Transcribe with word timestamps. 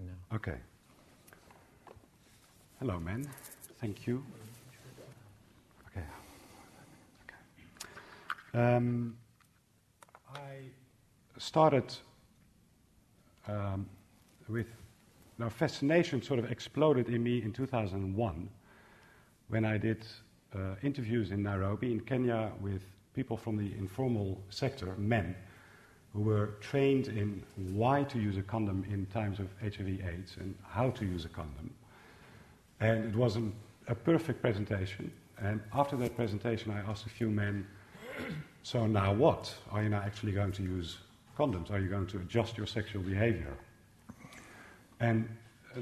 on 0.00 0.06
now. 0.06 0.36
Okay. 0.36 0.58
Hello, 2.78 2.98
men. 2.98 3.28
Thank 3.80 4.06
you. 4.06 4.24
Okay. 5.90 6.06
okay. 8.54 8.76
Um, 8.76 9.16
I 10.34 10.58
started 11.38 11.92
um, 13.48 13.88
with 14.48 14.66
now 15.38 15.48
fascination 15.48 16.22
sort 16.22 16.38
of 16.38 16.50
exploded 16.50 17.08
in 17.08 17.22
me 17.22 17.42
in 17.42 17.52
2001 17.52 18.48
when 19.48 19.64
I 19.64 19.78
did 19.78 20.06
uh, 20.54 20.74
interviews 20.82 21.30
in 21.30 21.42
Nairobi 21.42 21.92
in 21.92 22.00
Kenya 22.00 22.52
with 22.60 22.82
people 23.14 23.36
from 23.36 23.56
the 23.56 23.72
informal 23.78 24.40
sector, 24.50 24.94
men, 24.96 25.34
who 26.12 26.22
were 26.22 26.54
trained 26.60 27.08
in 27.08 27.42
why 27.56 28.02
to 28.04 28.18
use 28.18 28.36
a 28.36 28.42
condom 28.42 28.84
in 28.90 29.06
times 29.06 29.38
of 29.38 29.48
HIV/AIDS 29.62 30.36
and 30.38 30.54
how 30.68 30.90
to 30.90 31.04
use 31.04 31.24
a 31.24 31.28
condom. 31.28 31.72
And 32.80 33.04
it 33.04 33.14
was 33.14 33.36
an, 33.36 33.52
a 33.88 33.94
perfect 33.94 34.40
presentation. 34.40 35.12
And 35.38 35.60
after 35.72 35.96
that 35.96 36.16
presentation, 36.16 36.72
I 36.72 36.80
asked 36.90 37.06
a 37.06 37.10
few 37.10 37.30
men, 37.30 37.66
so 38.62 38.86
now 38.86 39.12
what? 39.12 39.54
Are 39.70 39.82
you 39.82 39.88
now 39.88 40.02
actually 40.04 40.32
going 40.32 40.52
to 40.52 40.62
use 40.62 40.98
condoms? 41.38 41.70
Are 41.70 41.78
you 41.78 41.88
going 41.88 42.06
to 42.08 42.18
adjust 42.18 42.58
your 42.58 42.66
sexual 42.66 43.02
behavior? 43.02 43.56
And 44.98 45.28
uh, 45.76 45.80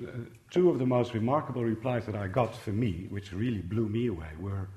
two 0.50 0.70
of 0.70 0.78
the 0.78 0.86
most 0.86 1.14
remarkable 1.14 1.64
replies 1.64 2.04
that 2.06 2.14
I 2.14 2.28
got 2.28 2.54
for 2.54 2.70
me, 2.70 3.06
which 3.10 3.32
really 3.32 3.62
blew 3.62 3.88
me 3.88 4.08
away, 4.08 4.28
were 4.38 4.68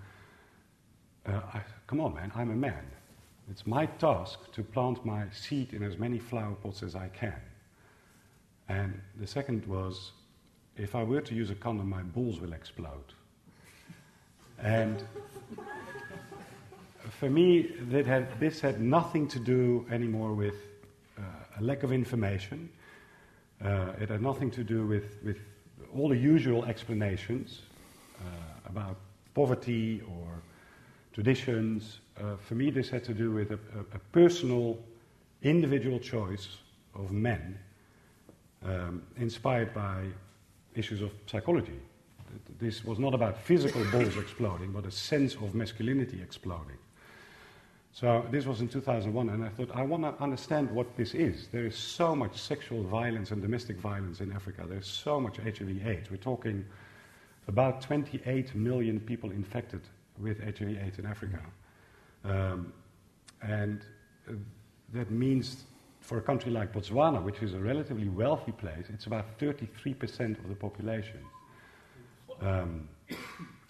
uh, 1.28 1.42
I, 1.54 1.62
Come 1.88 2.00
on, 2.00 2.16
man, 2.16 2.32
I'm 2.36 2.52
a 2.52 2.56
man. 2.56 2.86
It's 3.52 3.68
my 3.68 3.86
task 3.86 4.40
to 4.54 4.64
plant 4.64 5.06
my 5.06 5.26
seed 5.34 5.74
in 5.74 5.84
as 5.84 5.98
many 5.98 6.20
flower 6.20 6.56
pots 6.64 6.84
as 6.84 6.96
I 6.96 7.10
can. 7.10 7.36
And 8.70 9.02
the 9.20 9.28
second 9.28 9.66
was 9.66 10.14
if 10.78 10.96
I 10.96 11.04
were 11.04 11.20
to 11.20 11.36
use 11.36 11.50
a 11.50 11.56
condom, 11.56 11.90
my 11.90 12.02
balls 12.02 12.40
will 12.40 12.54
explode. 12.54 13.14
And 14.58 15.04
for 17.10 17.30
me, 17.30 17.74
had, 17.92 18.40
this 18.40 18.62
had 18.62 18.80
nothing 18.80 19.28
to 19.28 19.40
do 19.40 19.86
anymore 19.92 20.34
with 20.34 20.56
uh, 21.18 21.22
a 21.60 21.62
lack 21.62 21.84
of 21.84 21.92
information. 21.92 22.70
Uh, 23.62 23.92
it 24.00 24.08
had 24.08 24.22
nothing 24.22 24.50
to 24.52 24.64
do 24.64 24.88
with, 24.88 25.18
with 25.26 25.40
all 25.94 26.08
the 26.08 26.18
usual 26.18 26.64
explanations 26.64 27.64
uh, 28.18 28.24
about 28.66 28.96
poverty 29.34 30.02
or 30.08 30.42
traditions. 31.14 32.00
Uh, 32.22 32.36
for 32.38 32.56
me, 32.56 32.70
this 32.70 32.90
had 32.90 33.04
to 33.04 33.14
do 33.14 33.32
with 33.32 33.52
a, 33.52 33.60
a, 33.96 34.00
personal, 34.12 34.78
individual 35.42 36.00
choice 36.00 36.50
of 36.94 37.12
men 37.12 37.58
um, 38.64 39.02
inspired 39.18 39.74
by 39.74 40.04
issues 40.76 41.02
of 41.02 41.12
psychology. 41.26 41.80
This 42.60 42.86
was 42.86 43.00
not 43.00 43.16
about 43.16 43.40
physical 43.40 43.84
balls 43.92 44.18
exploding, 44.18 44.72
but 44.72 44.86
a 44.86 44.92
sense 44.92 45.34
of 45.36 45.56
masculinity 45.56 46.22
exploding. 46.22 46.78
So 47.94 48.26
this 48.30 48.46
was 48.46 48.62
in 48.62 48.70
2001, 48.70 49.30
and 49.30 49.44
I 49.44 49.50
thought, 49.50 49.72
I 49.74 49.82
want 49.82 50.04
to 50.04 50.24
understand 50.24 50.70
what 50.72 50.96
this 50.96 51.14
is. 51.16 51.48
There 51.52 51.66
is 51.66 51.76
so 51.76 52.16
much 52.16 52.38
sexual 52.38 52.84
violence 52.84 53.32
and 53.32 53.42
domestic 53.42 53.78
violence 53.78 54.22
in 54.22 54.32
Africa. 54.32 54.66
There's 54.68 54.88
so 54.88 55.20
much 55.20 55.38
HIV/AIDS. 55.38 56.12
We're 56.12 56.18
talking 56.18 56.66
about 57.48 57.82
28 57.82 58.54
million 58.56 59.00
people 59.00 59.32
infected 59.32 59.82
with 60.20 60.40
HIV/AIDS 60.40 61.00
in 61.00 61.06
Africa, 61.06 61.42
um, 62.24 62.74
and 63.42 63.82
uh, 64.30 64.34
that 64.94 65.12
means 65.12 65.64
for 66.02 66.18
a 66.18 66.22
country 66.22 66.52
like 66.52 66.74
Botswana, 66.74 67.22
which 67.22 67.42
is 67.42 67.54
a 67.54 67.60
relatively 67.60 68.10
wealthy 68.10 68.52
place, 68.52 68.86
it's 68.94 69.06
about 69.06 69.40
33% 69.40 70.40
of 70.40 70.50
the 70.50 70.56
population. 70.56 71.20
Um, 72.42 72.90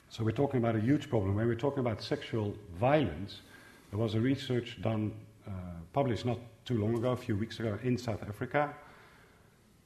so 0.10 0.24
we're 0.24 0.32
talking 0.32 0.58
about 0.58 0.76
a 0.76 0.80
huge 0.80 1.10
problem. 1.10 1.36
When 1.36 1.48
we're 1.48 1.56
talking 1.56 1.80
about 1.80 2.02
sexual 2.02 2.56
violence, 2.80 3.42
there 3.90 4.00
was 4.00 4.16
a 4.16 4.20
research 4.20 4.81
done, 4.81 5.14
uh, 5.48 5.52
published 5.94 6.25
not 6.25 6.40
too 6.66 6.80
long 6.80 6.98
ago, 6.98 7.12
a 7.12 7.18
few 7.18 7.36
weeks 7.36 7.59
ago, 7.59 7.78
in 7.84 7.98
South 7.98 8.24
Africa, 8.24 8.74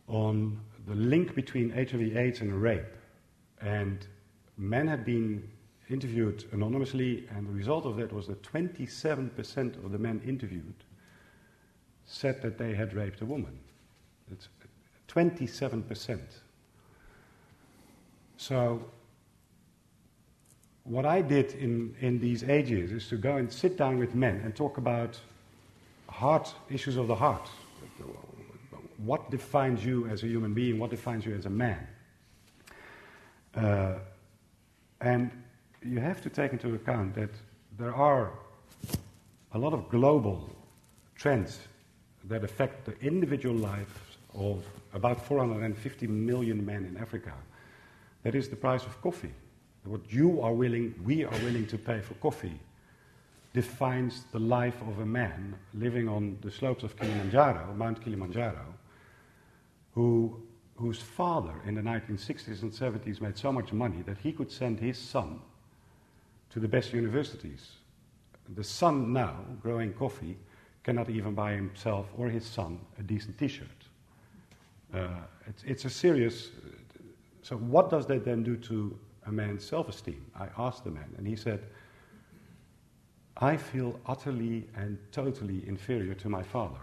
on 0.07 0.59
the 0.87 0.95
link 0.95 1.33
between 1.33 1.71
HIV/AIDS 1.71 2.41
and 2.41 2.61
rape. 2.61 2.95
And 3.61 4.05
men 4.57 4.87
had 4.87 5.03
been 5.03 5.49
interviewed 5.89 6.45
anonymously, 6.51 7.27
and 7.35 7.47
the 7.47 7.51
result 7.51 7.85
of 7.85 7.97
that 7.97 8.11
was 8.11 8.27
that 8.27 8.41
27% 8.41 9.83
of 9.83 9.91
the 9.91 9.99
men 9.99 10.21
interviewed 10.25 10.73
said 12.05 12.41
that 12.41 12.57
they 12.57 12.73
had 12.73 12.93
raped 12.93 13.21
a 13.21 13.25
woman. 13.25 13.59
It's 14.31 14.47
27%. 15.07 16.19
So, 18.37 18.83
what 20.83 21.05
I 21.05 21.21
did 21.21 21.53
in, 21.53 21.95
in 21.99 22.19
these 22.19 22.43
ages 22.43 22.91
is 22.91 23.07
to 23.09 23.17
go 23.17 23.37
and 23.37 23.51
sit 23.51 23.77
down 23.77 23.97
with 23.97 24.13
men 24.13 24.41
and 24.43 24.55
talk 24.55 24.77
about 24.77 25.19
heart 26.09 26.53
issues 26.69 26.95
of 26.95 27.07
the 27.07 27.15
heart. 27.15 27.47
What 28.97 29.31
defines 29.31 29.83
you 29.83 30.07
as 30.07 30.23
a 30.23 30.27
human 30.27 30.53
being? 30.53 30.79
What 30.79 30.91
defines 30.91 31.25
you 31.25 31.33
as 31.35 31.45
a 31.45 31.49
man? 31.49 31.87
Uh, 33.55 33.95
and 35.01 35.31
you 35.85 35.99
have 35.99 36.21
to 36.21 36.29
take 36.29 36.51
into 36.51 36.73
account 36.73 37.13
that 37.13 37.29
there 37.77 37.93
are 37.93 38.31
a 39.53 39.57
lot 39.57 39.73
of 39.73 39.87
global 39.89 40.49
trends 41.15 41.59
that 42.25 42.43
affect 42.43 42.85
the 42.85 42.99
individual 43.05 43.55
lives 43.55 43.91
of 44.33 44.65
about 44.93 45.23
450 45.25 46.07
million 46.07 46.65
men 46.65 46.85
in 46.85 46.97
Africa. 46.97 47.33
That 48.23 48.33
is 48.33 48.49
the 48.49 48.55
price 48.55 48.83
of 48.83 48.99
coffee. 49.01 49.33
What 49.83 50.01
you 50.11 50.41
are 50.41 50.53
willing, 50.53 50.95
we 51.03 51.23
are 51.23 51.39
willing 51.43 51.67
to 51.67 51.77
pay 51.77 52.01
for 52.01 52.15
coffee, 52.15 52.59
defines 53.53 54.23
the 54.31 54.39
life 54.39 54.81
of 54.81 54.99
a 54.99 55.05
man 55.05 55.55
living 55.75 56.09
on 56.09 56.37
the 56.41 56.49
slopes 56.49 56.83
of 56.83 56.97
Kilimanjaro, 56.97 57.73
Mount 57.77 58.03
Kilimanjaro, 58.03 58.65
who, 59.93 60.41
whose 60.75 60.99
father 60.99 61.53
in 61.65 61.75
the 61.75 61.81
1960s 61.81 62.63
and 62.63 62.71
70s 62.71 63.21
made 63.21 63.37
so 63.37 63.51
much 63.51 63.71
money 63.71 64.01
that 64.01 64.17
he 64.17 64.31
could 64.31 64.51
send 64.51 64.79
his 64.79 64.97
son 64.97 65.39
to 66.55 66.61
the 66.61 66.67
best 66.69 66.93
universities. 66.93 67.73
The 68.55 68.63
son 68.63 69.11
now, 69.11 69.35
growing 69.61 69.91
coffee, 69.91 70.37
cannot 70.83 71.09
even 71.09 71.35
buy 71.35 71.51
himself 71.51 72.05
or 72.17 72.29
his 72.29 72.45
son 72.45 72.79
a 72.97 73.03
decent 73.03 73.37
t 73.37 73.49
shirt. 73.49 73.67
Uh, 74.93 75.07
it's, 75.47 75.63
it's, 75.63 75.83
a 75.83 75.89
serious. 75.89 76.51
So, 77.41 77.57
what 77.57 77.89
does 77.89 78.05
that 78.05 78.23
then 78.23 78.41
do 78.41 78.55
to 78.55 78.97
a 79.25 79.33
man's 79.33 79.65
self 79.65 79.89
esteem? 79.89 80.25
I 80.33 80.47
asked 80.57 80.85
the 80.85 80.91
man, 80.91 81.13
and 81.17 81.27
he 81.27 81.35
said, 81.35 81.59
I 83.35 83.57
feel 83.57 83.99
utterly 84.05 84.65
and 84.77 84.97
totally 85.11 85.61
inferior 85.67 86.13
to 86.13 86.29
my 86.29 86.41
father. 86.41 86.79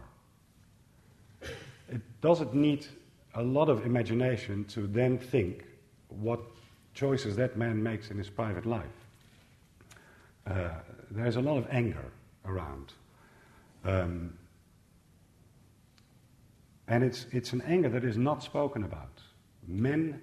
It 1.88 2.02
doesn't 2.20 2.52
need 2.52 2.84
a 3.36 3.42
lot 3.42 3.70
of 3.70 3.86
imagination 3.86 4.66
to 4.66 4.86
then 4.86 5.16
think 5.16 5.64
what 6.10 6.40
choices 6.92 7.36
that 7.36 7.56
man 7.56 7.82
makes 7.82 8.10
in 8.10 8.18
his 8.18 8.28
private 8.28 8.66
life. 8.66 9.01
Uh, 10.46 10.70
there's 11.10 11.36
a 11.36 11.40
lot 11.40 11.58
of 11.58 11.66
anger 11.70 12.04
around. 12.44 12.92
Um, 13.84 14.36
and 16.88 17.04
it's, 17.04 17.26
it's 17.30 17.52
an 17.52 17.62
anger 17.62 17.88
that 17.88 18.04
is 18.04 18.16
not 18.16 18.42
spoken 18.42 18.84
about. 18.84 19.20
Men, 19.66 20.20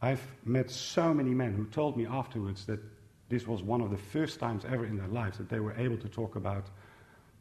I've 0.00 0.22
met 0.44 0.70
so 0.70 1.12
many 1.12 1.30
men 1.30 1.52
who 1.52 1.64
told 1.66 1.96
me 1.96 2.06
afterwards 2.06 2.64
that 2.66 2.80
this 3.28 3.46
was 3.46 3.62
one 3.62 3.80
of 3.80 3.90
the 3.90 3.96
first 3.96 4.40
times 4.40 4.64
ever 4.64 4.86
in 4.86 4.96
their 4.96 5.08
lives 5.08 5.38
that 5.38 5.48
they 5.48 5.60
were 5.60 5.74
able 5.74 5.96
to 5.98 6.08
talk 6.08 6.36
about 6.36 6.66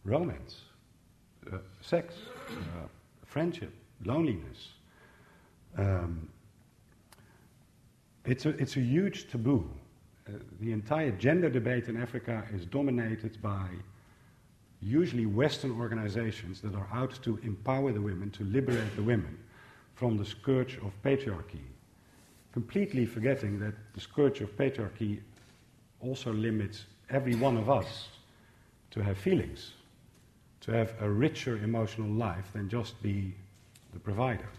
romance, 0.03 0.61
uh, 1.51 1.57
sex, 1.81 2.15
uh, 2.49 2.87
friendship, 3.25 3.73
loneliness. 4.05 4.69
Um, 5.77 6.29
it's, 8.25 8.45
a, 8.45 8.49
it's 8.49 8.75
a 8.75 8.81
huge 8.81 9.29
taboo. 9.29 9.69
The 10.59 10.71
entire 10.71 11.11
gender 11.11 11.49
debate 11.49 11.87
in 11.87 12.01
Africa 12.01 12.43
is 12.53 12.65
dominated 12.65 13.41
by 13.41 13.67
usually 14.81 15.25
Western 15.25 15.71
organizations 15.71 16.61
that 16.61 16.75
are 16.75 16.87
out 16.93 17.19
to 17.23 17.37
empower 17.43 17.91
the 17.91 18.01
women, 18.01 18.29
to 18.31 18.43
liberate 18.43 18.95
the 18.95 19.03
women 19.03 19.37
from 19.95 20.17
the 20.17 20.25
scourge 20.25 20.77
of 20.77 20.93
patriarchy, 21.03 21.65
completely 22.53 23.05
forgetting 23.05 23.59
that 23.59 23.73
the 23.93 23.99
scourge 23.99 24.41
of 24.41 24.55
patriarchy 24.55 25.19
also 25.99 26.31
limits 26.31 26.85
every 27.09 27.35
one 27.35 27.57
of 27.57 27.69
us 27.69 28.07
to 28.91 29.03
have 29.03 29.17
feelings, 29.17 29.73
to 30.61 30.71
have 30.71 30.93
a 31.01 31.09
richer 31.09 31.57
emotional 31.57 32.09
life 32.09 32.51
than 32.53 32.69
just 32.69 33.01
be 33.01 33.33
the 33.93 33.99
provider. 33.99 34.49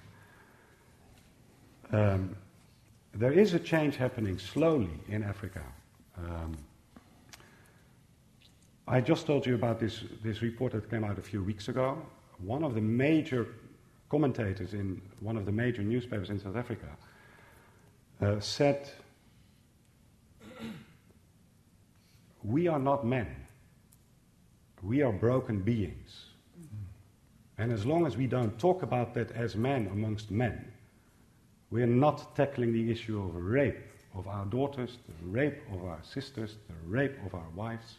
Um, 1.92 2.36
there 3.14 3.32
is 3.32 3.54
a 3.54 3.58
change 3.58 3.96
happening 3.96 4.38
slowly 4.38 5.00
in 5.08 5.22
Africa. 5.22 5.62
Um, 6.16 6.56
I 8.86 9.00
just 9.00 9.26
told 9.26 9.46
you 9.46 9.54
about 9.54 9.78
this, 9.78 10.04
this 10.22 10.42
report 10.42 10.72
that 10.72 10.90
came 10.90 11.04
out 11.04 11.18
a 11.18 11.22
few 11.22 11.42
weeks 11.42 11.68
ago. 11.68 12.00
One 12.38 12.64
of 12.64 12.74
the 12.74 12.80
major 12.80 13.46
commentators 14.08 14.74
in 14.74 15.00
one 15.20 15.36
of 15.36 15.46
the 15.46 15.52
major 15.52 15.82
newspapers 15.82 16.30
in 16.30 16.40
South 16.40 16.56
Africa 16.56 16.86
uh, 18.20 18.40
said, 18.40 18.90
We 22.42 22.68
are 22.68 22.78
not 22.78 23.06
men. 23.06 23.28
We 24.82 25.02
are 25.02 25.12
broken 25.12 25.60
beings. 25.60 26.26
And 27.58 27.70
as 27.70 27.84
long 27.84 28.06
as 28.06 28.16
we 28.16 28.26
don't 28.26 28.58
talk 28.58 28.82
about 28.82 29.14
that 29.14 29.30
as 29.32 29.54
men 29.54 29.88
amongst 29.92 30.30
men, 30.30 30.72
we're 31.70 31.86
not 31.86 32.34
tackling 32.34 32.72
the 32.72 32.90
issue 32.90 33.22
of 33.22 33.34
rape 33.34 33.78
of 34.16 34.26
our 34.26 34.44
daughters, 34.46 34.98
the 35.06 35.26
rape 35.28 35.62
of 35.72 35.84
our 35.84 36.00
sisters, 36.02 36.56
the 36.68 36.74
rape 36.88 37.16
of 37.24 37.34
our 37.34 37.48
wives. 37.54 37.98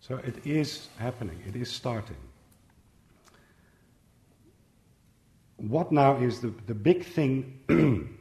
So 0.00 0.16
it 0.16 0.46
is 0.46 0.88
happening, 0.98 1.40
it 1.46 1.56
is 1.56 1.70
starting. 1.70 2.16
What 5.56 5.92
now 5.92 6.16
is 6.16 6.40
the, 6.40 6.52
the 6.66 6.74
big 6.74 7.04
thing 7.04 7.60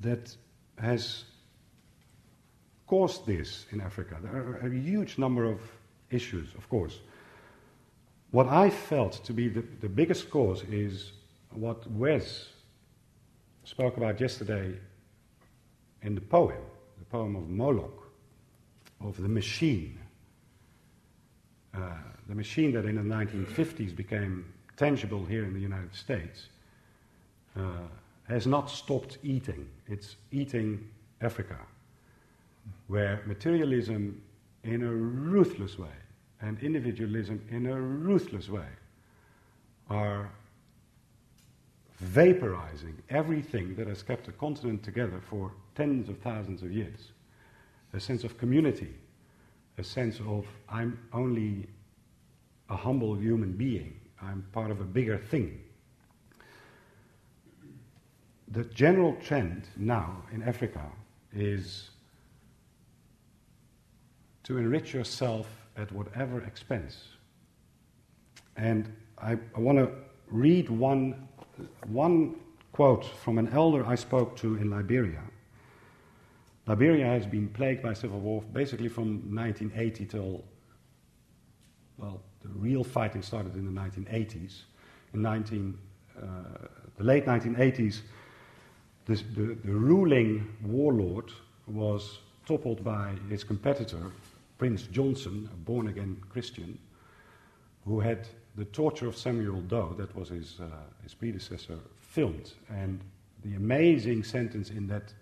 that 0.00 0.36
has 0.78 1.24
caused 2.88 3.26
this 3.26 3.66
in 3.70 3.80
Africa? 3.80 4.16
There 4.20 4.32
are 4.32 4.66
a 4.66 4.70
huge 4.70 5.18
number 5.18 5.44
of 5.44 5.60
issues, 6.10 6.52
of 6.56 6.68
course. 6.68 6.98
What 8.32 8.48
I 8.48 8.70
felt 8.70 9.24
to 9.24 9.32
be 9.32 9.48
the, 9.48 9.62
the 9.80 9.88
biggest 9.88 10.28
cause 10.30 10.62
is 10.64 11.12
what 11.52 11.90
Wes 11.90 12.48
spoke 13.64 13.96
about 13.96 14.20
yesterday 14.20 14.74
in 16.02 16.14
the 16.14 16.20
poem, 16.20 16.62
the 16.98 17.04
poem 17.04 17.36
of 17.36 17.48
Moloch, 17.48 18.10
of 19.00 19.20
the 19.20 19.28
machine. 19.28 19.98
Uh, 21.74 21.94
the 22.28 22.34
machine 22.34 22.72
that 22.72 22.84
in 22.84 22.96
the 22.96 23.14
1950s 23.14 23.94
became 23.94 24.52
tangible 24.76 25.24
here 25.24 25.44
in 25.44 25.54
the 25.54 25.60
United 25.60 25.94
States 25.94 26.48
uh, 27.56 27.60
has 28.28 28.46
not 28.46 28.70
stopped 28.70 29.18
eating. 29.22 29.68
It's 29.86 30.16
eating 30.32 30.88
Africa, 31.20 31.58
where 32.86 33.22
materialism 33.26 34.20
in 34.64 34.82
a 34.82 34.90
ruthless 34.90 35.78
way 35.78 35.96
and 36.40 36.58
individualism 36.60 37.44
in 37.50 37.66
a 37.66 37.80
ruthless 37.80 38.48
way 38.48 38.68
are 39.90 40.30
vaporizing 42.00 42.94
everything 43.10 43.74
that 43.74 43.88
has 43.88 44.02
kept 44.02 44.28
a 44.28 44.32
continent 44.32 44.82
together 44.82 45.20
for 45.28 45.52
tens 45.74 46.08
of 46.08 46.18
thousands 46.18 46.62
of 46.62 46.72
years. 46.72 47.12
A 47.92 48.00
sense 48.00 48.24
of 48.24 48.38
community, 48.38 48.94
a 49.78 49.84
sense 49.84 50.20
of 50.20 50.46
I'm 50.68 50.98
only 51.12 51.66
a 52.68 52.76
humble 52.76 53.14
human 53.14 53.52
being, 53.52 53.98
I'm 54.22 54.44
part 54.52 54.70
of 54.70 54.80
a 54.80 54.84
bigger 54.84 55.18
thing. 55.18 55.60
The 58.48 58.64
general 58.64 59.16
trend 59.22 59.68
now 59.76 60.22
in 60.32 60.42
Africa 60.42 60.84
is 61.34 61.90
to 64.44 64.56
enrich 64.56 64.94
yourself 64.94 65.46
at 65.76 65.92
whatever 65.92 66.42
expense. 66.42 67.08
And 68.56 68.90
I, 69.18 69.32
I 69.54 69.60
want 69.60 69.78
to 69.78 69.90
read 70.30 70.70
one 70.70 71.27
one 71.86 72.36
quote 72.72 73.04
from 73.04 73.38
an 73.38 73.48
elder 73.48 73.84
I 73.84 73.94
spoke 73.94 74.36
to 74.36 74.56
in 74.56 74.70
Liberia. 74.70 75.22
Liberia 76.66 77.06
has 77.06 77.26
been 77.26 77.48
plagued 77.48 77.82
by 77.82 77.94
civil 77.94 78.20
war 78.20 78.42
basically 78.52 78.88
from 78.88 79.34
1980 79.34 80.04
till, 80.04 80.44
well, 81.96 82.20
the 82.42 82.48
real 82.50 82.84
fighting 82.84 83.22
started 83.22 83.54
in 83.56 83.64
the 83.64 83.80
1980s. 83.80 84.62
In 85.14 85.22
19, 85.22 85.78
uh, 86.16 86.22
the 86.96 87.04
late 87.04 87.24
1980s, 87.24 88.02
this, 89.06 89.22
the, 89.34 89.56
the 89.64 89.72
ruling 89.72 90.46
warlord 90.62 91.32
was 91.66 92.18
toppled 92.46 92.84
by 92.84 93.14
his 93.30 93.42
competitor, 93.42 94.12
Prince 94.58 94.82
Johnson, 94.82 95.48
a 95.52 95.56
born 95.56 95.88
again 95.88 96.20
Christian, 96.28 96.78
who 97.86 98.00
had 98.00 98.28
the 98.58 98.64
torture 98.66 99.06
of 99.06 99.16
Samuel 99.16 99.60
Doe, 99.60 99.94
that 99.96 100.14
was 100.16 100.30
his, 100.30 100.58
uh, 100.60 100.64
his 101.04 101.14
predecessor, 101.14 101.78
filmed. 102.00 102.52
And 102.68 103.00
the 103.44 103.54
amazing 103.54 104.24
sentence 104.24 104.70
in 104.70 104.88
that 104.88 105.12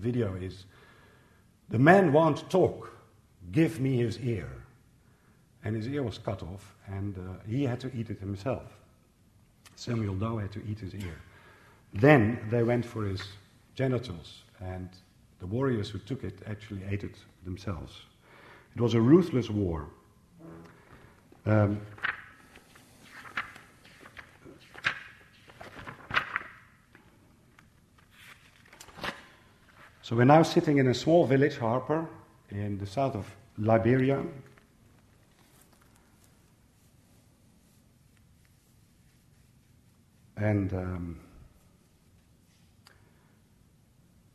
video 0.00 0.34
is 0.34 0.64
The 1.68 1.78
man 1.78 2.14
won't 2.14 2.48
talk, 2.48 2.90
give 3.52 3.78
me 3.78 3.98
his 3.98 4.18
ear. 4.20 4.48
And 5.64 5.76
his 5.76 5.86
ear 5.86 6.02
was 6.02 6.16
cut 6.16 6.42
off, 6.42 6.74
and 6.86 7.18
uh, 7.18 7.42
he 7.46 7.64
had 7.64 7.78
to 7.80 7.94
eat 7.94 8.08
it 8.08 8.18
himself. 8.20 8.62
Samuel 9.76 10.14
Doe 10.14 10.38
had 10.38 10.52
to 10.52 10.62
eat 10.66 10.78
his 10.78 10.94
ear. 10.94 11.20
Then 11.92 12.38
they 12.50 12.62
went 12.62 12.86
for 12.86 13.04
his 13.04 13.22
genitals, 13.74 14.44
and 14.60 14.88
the 15.40 15.46
warriors 15.46 15.90
who 15.90 15.98
took 15.98 16.24
it 16.24 16.38
actually 16.46 16.80
ate 16.88 17.04
it 17.04 17.16
themselves. 17.44 18.02
It 18.74 18.80
was 18.80 18.94
a 18.94 19.00
ruthless 19.00 19.50
war. 19.50 19.88
Um, 21.44 21.80
So 30.08 30.16
we're 30.16 30.24
now 30.24 30.42
sitting 30.42 30.78
in 30.78 30.86
a 30.86 30.94
small 30.94 31.26
village, 31.26 31.58
Harper, 31.58 32.08
in 32.48 32.78
the 32.78 32.86
south 32.86 33.14
of 33.14 33.26
Liberia. 33.58 34.24
And 40.38 40.72
um, 40.72 41.20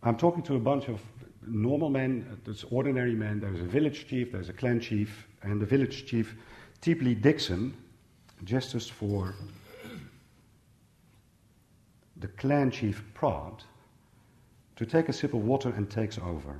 I'm 0.04 0.16
talking 0.16 0.44
to 0.44 0.58
a 0.58 0.60
bunch 0.60 0.90
of 0.90 1.02
normal 1.42 1.90
men, 1.90 2.40
there's 2.46 2.66
ordinary 2.66 3.16
men, 3.16 3.40
there's 3.40 3.60
a 3.60 3.64
village 3.64 4.08
chief, 4.08 4.31
there's 4.31 4.50
a 4.50 4.54
clan 4.54 4.80
chief, 4.80 5.28
and 5.42 5.60
the 5.60 5.66
village 5.66 6.06
chief, 6.06 6.36
Teepley 6.84 7.20
Dixon, 7.20 7.75
justice 8.44 8.88
for 8.88 9.34
the 12.18 12.28
clan 12.28 12.70
chief 12.70 13.04
Praat 13.16 13.64
to 14.75 14.86
take 14.86 15.10
a 15.10 15.14
sip 15.14 15.34
of 15.34 15.44
water 15.44 15.70
and 15.70 15.90
takes 15.90 16.18
over. 16.18 16.60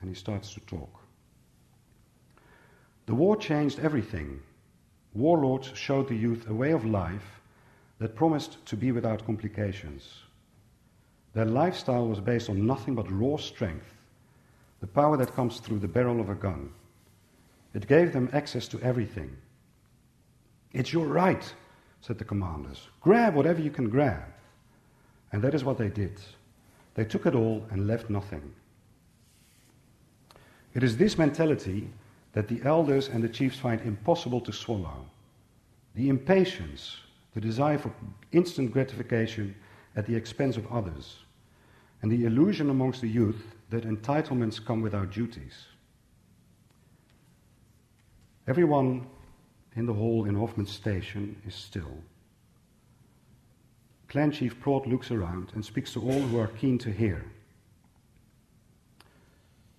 And 0.00 0.08
he 0.08 0.14
starts 0.14 0.52
to 0.54 0.60
talk. 0.60 1.00
The 3.06 3.14
war 3.14 3.36
changed 3.36 3.78
everything. 3.80 4.40
Warlords 5.14 5.70
showed 5.74 6.08
the 6.08 6.16
youth 6.16 6.48
a 6.48 6.54
way 6.54 6.72
of 6.72 6.84
life 6.84 7.40
that 7.98 8.16
promised 8.16 8.64
to 8.66 8.76
be 8.76 8.92
without 8.92 9.24
complications. 9.24 10.22
Their 11.34 11.44
lifestyle 11.46 12.08
was 12.08 12.20
based 12.20 12.50
on 12.50 12.66
nothing 12.66 12.94
but 12.94 13.10
raw 13.10 13.36
strength, 13.36 13.94
the 14.80 14.86
power 14.86 15.16
that 15.16 15.34
comes 15.34 15.60
through 15.60 15.78
the 15.78 15.88
barrel 15.88 16.20
of 16.20 16.28
a 16.28 16.34
gun. 16.34 16.70
It 17.74 17.86
gave 17.86 18.12
them 18.12 18.28
access 18.32 18.68
to 18.68 18.80
everything. 18.80 19.34
It's 20.72 20.92
your 20.92 21.06
right, 21.06 21.54
said 22.00 22.18
the 22.18 22.24
commanders. 22.24 22.88
Grab 23.00 23.34
whatever 23.34 23.60
you 23.60 23.70
can 23.70 23.88
grab. 23.88 24.24
And 25.32 25.42
that 25.42 25.54
is 25.54 25.64
what 25.64 25.78
they 25.78 25.88
did. 25.88 26.20
They 26.94 27.04
took 27.04 27.26
it 27.26 27.34
all 27.34 27.66
and 27.70 27.86
left 27.86 28.10
nothing. 28.10 28.52
It 30.74 30.82
is 30.82 30.96
this 30.96 31.18
mentality 31.18 31.90
that 32.32 32.48
the 32.48 32.62
elders 32.64 33.08
and 33.08 33.22
the 33.22 33.28
chiefs 33.28 33.58
find 33.58 33.80
impossible 33.82 34.40
to 34.42 34.52
swallow. 34.52 35.06
The 35.94 36.08
impatience, 36.08 36.96
the 37.34 37.40
desire 37.40 37.78
for 37.78 37.92
instant 38.32 38.72
gratification 38.72 39.54
at 39.96 40.06
the 40.06 40.14
expense 40.14 40.56
of 40.56 40.70
others, 40.72 41.18
and 42.00 42.10
the 42.10 42.24
illusion 42.24 42.70
amongst 42.70 43.00
the 43.02 43.08
youth 43.08 43.54
that 43.70 43.84
entitlements 43.84 44.64
come 44.64 44.80
without 44.80 45.10
duties. 45.10 45.66
Everyone 48.48 49.06
in 49.76 49.86
the 49.86 49.92
hall 49.92 50.24
in 50.24 50.34
Hoffman 50.34 50.66
Station 50.66 51.40
is 51.46 51.54
still. 51.54 52.02
Clan 54.12 54.30
Chief 54.30 54.60
Praat 54.60 54.86
looks 54.86 55.10
around 55.10 55.52
and 55.54 55.64
speaks 55.64 55.94
to 55.94 56.02
all 56.02 56.20
who 56.20 56.38
are 56.38 56.48
keen 56.48 56.76
to 56.76 56.90
hear. 56.90 57.24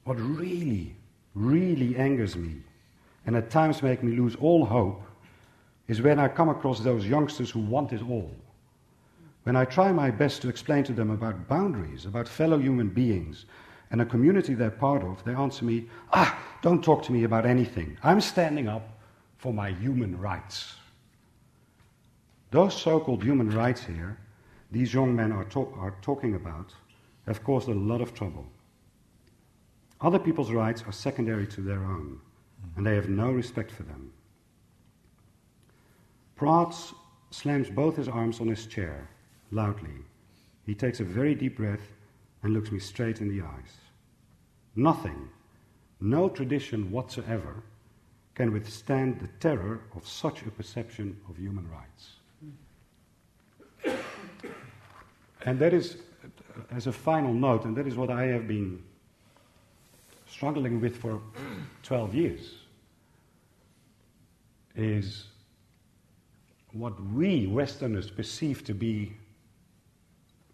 What 0.06 0.20
really, 0.20 0.96
really 1.36 1.96
angers 1.96 2.36
me, 2.36 2.56
and 3.28 3.36
at 3.36 3.52
times 3.52 3.84
makes 3.84 4.02
me 4.02 4.16
lose 4.16 4.36
all 4.38 4.66
hope, 4.66 5.04
is 5.88 6.02
when 6.02 6.18
I 6.18 6.30
come 6.30 6.50
across 6.50 6.80
those 6.80 7.06
youngsters 7.06 7.52
who 7.52 7.60
want 7.60 7.94
it 7.94 8.02
all. 8.02 8.32
When 9.44 9.56
I 9.56 9.66
try 9.66 9.92
my 9.92 10.10
best 10.10 10.42
to 10.42 10.50
explain 10.50 10.84
to 10.86 10.94
them 10.94 11.12
about 11.12 11.48
boundaries, 11.48 12.08
about 12.08 12.28
fellow 12.28 12.58
human 12.58 12.90
beings, 12.90 13.46
and 13.92 14.02
a 14.02 14.06
community 14.06 14.56
they're 14.56 14.72
part 14.72 15.04
of, 15.04 15.24
they 15.26 15.36
answer 15.36 15.64
me, 15.64 15.86
Ah, 16.12 16.40
don't 16.64 16.84
talk 16.84 17.04
to 17.04 17.12
me 17.12 17.26
about 17.26 17.46
anything. 17.46 18.00
I'm 18.02 18.20
standing 18.20 18.68
up 18.68 18.98
for 19.38 19.54
my 19.54 19.74
human 19.74 20.20
rights. 20.20 20.74
Those 22.50 22.76
so 22.76 23.00
called 23.00 23.24
human 23.24 23.52
rights 23.52 23.84
here, 23.84 24.18
these 24.74 24.92
young 24.92 25.16
men 25.16 25.32
are, 25.32 25.46
talk, 25.46 25.72
are 25.78 25.96
talking 26.02 26.34
about, 26.34 26.74
have 27.28 27.44
caused 27.44 27.70
a 27.70 27.74
lot 27.74 28.02
of 28.02 28.16
trouble. 28.16 28.46
Other 30.02 30.18
people's 30.18 30.52
rights 30.52 30.84
are 30.88 30.92
secondary 30.92 31.46
to 31.48 31.62
their 31.62 31.84
own, 31.84 32.20
and 32.76 32.86
they 32.86 32.96
have 32.96 33.08
no 33.08 33.32
respect 33.32 33.70
for 33.72 33.84
them. 33.84 34.12
Prats 36.36 36.96
slams 37.30 37.70
both 37.70 37.96
his 37.96 38.08
arms 38.08 38.42
on 38.42 38.48
his 38.48 38.66
chair, 38.66 39.08
loudly. 39.52 40.02
He 40.66 40.74
takes 40.74 41.00
a 41.00 41.06
very 41.06 41.36
deep 41.36 41.58
breath 41.58 41.94
and 42.42 42.52
looks 42.52 42.72
me 42.72 42.80
straight 42.80 43.22
in 43.22 43.30
the 43.30 43.46
eyes. 43.46 43.78
Nothing, 44.76 45.30
no 46.02 46.30
tradition 46.30 46.90
whatsoever, 46.90 47.62
can 48.34 48.52
withstand 48.52 49.20
the 49.20 49.30
terror 49.40 49.82
of 49.96 50.08
such 50.08 50.42
a 50.42 50.50
perception 50.50 51.16
of 51.30 51.38
human 51.38 51.70
rights. 51.70 52.16
And 55.46 55.60
that 55.60 55.74
is, 55.74 55.98
as 56.72 56.88
a 56.88 56.92
final 56.92 57.34
note, 57.34 57.66
and 57.66 57.76
that 57.76 57.88
is 57.88 57.96
what 57.96 58.10
I 58.10 58.26
have 58.28 58.48
been 58.48 58.82
struggling 60.26 60.80
with 60.80 60.98
for 60.98 61.22
12 61.84 62.16
years, 62.16 62.56
is 64.76 65.26
what 66.72 67.00
we 67.14 67.46
Westerners 67.48 68.10
perceive 68.10 68.64
to 68.64 68.74
be 68.74 69.14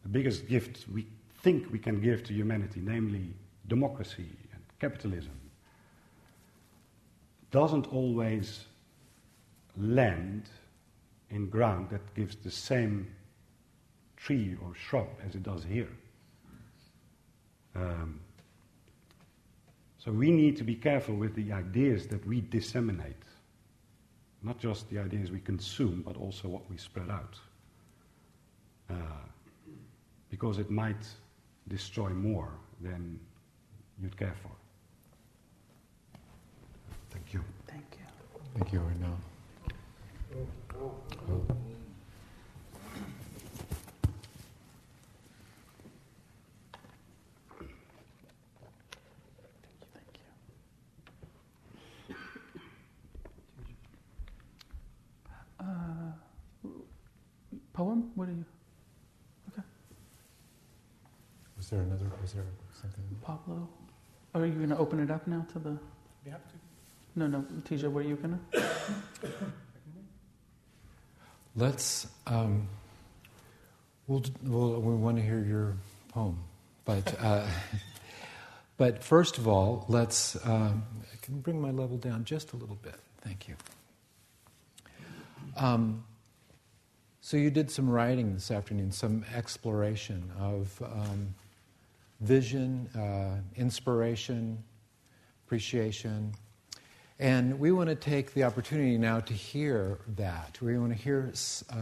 the 0.03 0.09
biggest 0.09 0.47
gift 0.47 0.85
we 0.93 1.05
think 1.41 1.71
we 1.71 1.79
can 1.79 2.01
give 2.01 2.23
to 2.23 2.33
humanity, 2.33 2.81
namely 2.83 3.33
democracy 3.67 4.27
and 4.51 4.61
capitalism, 4.79 5.39
doesn't 7.51 7.91
always 7.93 8.65
land 9.77 10.49
in 11.29 11.49
ground 11.49 11.89
that 11.89 12.01
gives 12.15 12.35
the 12.37 12.51
same 12.51 13.07
tree 14.21 14.55
or 14.63 14.73
shrub 14.75 15.07
as 15.25 15.35
it 15.35 15.43
does 15.43 15.63
here. 15.63 15.89
Um, 17.75 18.19
so 19.97 20.11
we 20.11 20.31
need 20.31 20.57
to 20.57 20.63
be 20.63 20.75
careful 20.75 21.15
with 21.15 21.35
the 21.35 21.51
ideas 21.51 22.07
that 22.07 22.25
we 22.25 22.41
disseminate. 22.41 23.23
Not 24.41 24.57
just 24.59 24.89
the 24.89 24.99
ideas 24.99 25.31
we 25.31 25.39
consume, 25.39 26.03
but 26.05 26.15
also 26.17 26.47
what 26.47 26.69
we 26.69 26.77
spread 26.77 27.09
out. 27.09 27.37
Uh, 28.89 28.93
because 30.29 30.57
it 30.57 30.69
might 30.69 31.07
destroy 31.67 32.09
more 32.09 32.51
than 32.81 33.19
you'd 34.01 34.17
care 34.17 34.35
for. 34.41 34.51
Thank 37.11 37.33
you. 37.33 37.43
Thank 37.67 37.83
you. 37.91 38.05
Thank 38.55 38.73
you, 38.73 38.79
Arnaud. 38.79 39.17
Oh. 40.81 41.59
Poem? 57.79 58.11
What 58.15 58.27
are 58.27 58.33
you? 58.33 58.45
Okay. 59.53 59.61
Was 61.55 61.69
there 61.69 61.79
another? 61.79 62.11
Was 62.21 62.33
there 62.33 62.43
something? 62.73 63.05
Pablo? 63.21 63.69
Are 64.35 64.45
you 64.45 64.51
going 64.51 64.67
to 64.67 64.77
open 64.77 64.99
it 64.99 65.09
up 65.09 65.25
now 65.27 65.47
to 65.53 65.59
the. 65.59 65.69
You 66.25 66.31
have 66.31 66.45
to. 66.49 66.55
No, 67.15 67.27
no. 67.27 67.45
Tija, 67.61 67.89
were 67.89 68.01
you 68.01 68.17
going 68.17 68.37
to? 68.51 69.31
Let's. 71.55 72.07
Um, 72.27 72.67
we'll, 74.07 74.25
we'll, 74.43 74.81
we 74.81 74.95
want 74.95 75.15
to 75.15 75.23
hear 75.23 75.39
your 75.39 75.77
poem, 76.09 76.37
but 76.83 77.15
uh, 77.21 77.47
but 78.77 79.05
first 79.05 79.37
of 79.37 79.47
all, 79.47 79.85
let's. 79.87 80.35
Um, 80.45 80.83
I 81.01 81.15
can 81.21 81.39
bring 81.39 81.61
my 81.61 81.71
level 81.71 81.95
down 81.95 82.25
just 82.25 82.51
a 82.51 82.57
little 82.57 82.77
bit. 82.83 82.99
Thank 83.21 83.47
you. 83.47 83.55
Um, 85.55 86.03
so 87.21 87.37
you 87.37 87.49
did 87.49 87.69
some 87.69 87.89
writing 87.89 88.33
this 88.33 88.49
afternoon, 88.49 88.91
some 88.91 89.25
exploration 89.35 90.31
of 90.39 90.81
um, 90.81 91.35
vision, 92.21 92.87
uh, 92.95 93.41
inspiration, 93.59 94.63
appreciation. 95.45 96.33
And 97.19 97.59
we 97.59 97.71
want 97.71 97.89
to 97.89 97.95
take 97.95 98.33
the 98.33 98.43
opportunity 98.43 98.97
now 98.97 99.19
to 99.19 99.33
hear 99.33 99.99
that. 100.15 100.57
We 100.61 100.77
want 100.77 100.95
to 100.95 100.97
hear 100.97 101.33
uh, 101.69 101.75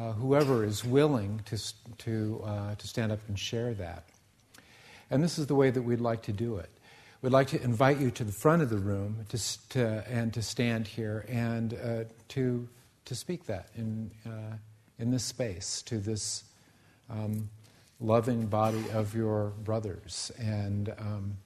uh, 0.00 0.12
whoever 0.12 0.64
is 0.64 0.84
willing 0.84 1.42
to, 1.44 1.58
to, 1.98 2.42
uh, 2.44 2.74
to 2.76 2.86
stand 2.88 3.12
up 3.12 3.20
and 3.28 3.38
share 3.38 3.74
that. 3.74 4.04
And 5.10 5.22
this 5.22 5.38
is 5.38 5.46
the 5.46 5.54
way 5.54 5.70
that 5.70 5.82
we'd 5.82 6.00
like 6.00 6.22
to 6.22 6.32
do 6.32 6.56
it. 6.56 6.70
We'd 7.20 7.32
like 7.32 7.48
to 7.48 7.62
invite 7.62 8.00
you 8.00 8.10
to 8.12 8.24
the 8.24 8.32
front 8.32 8.62
of 8.62 8.70
the 8.70 8.78
room 8.78 9.26
to, 9.28 9.68
to 9.70 10.04
and 10.08 10.32
to 10.34 10.42
stand 10.42 10.86
here 10.86 11.24
and 11.28 11.74
uh, 11.74 12.04
to 12.28 12.68
to 13.04 13.14
speak 13.14 13.46
that 13.46 13.68
in, 13.76 14.10
uh, 14.26 14.56
in 14.98 15.10
this 15.10 15.24
space 15.24 15.82
to 15.82 15.98
this 15.98 16.44
um, 17.10 17.48
loving 18.00 18.46
body 18.46 18.84
of 18.92 19.14
your 19.14 19.50
brothers 19.62 20.32
and, 20.38 20.92
um, 20.98 21.36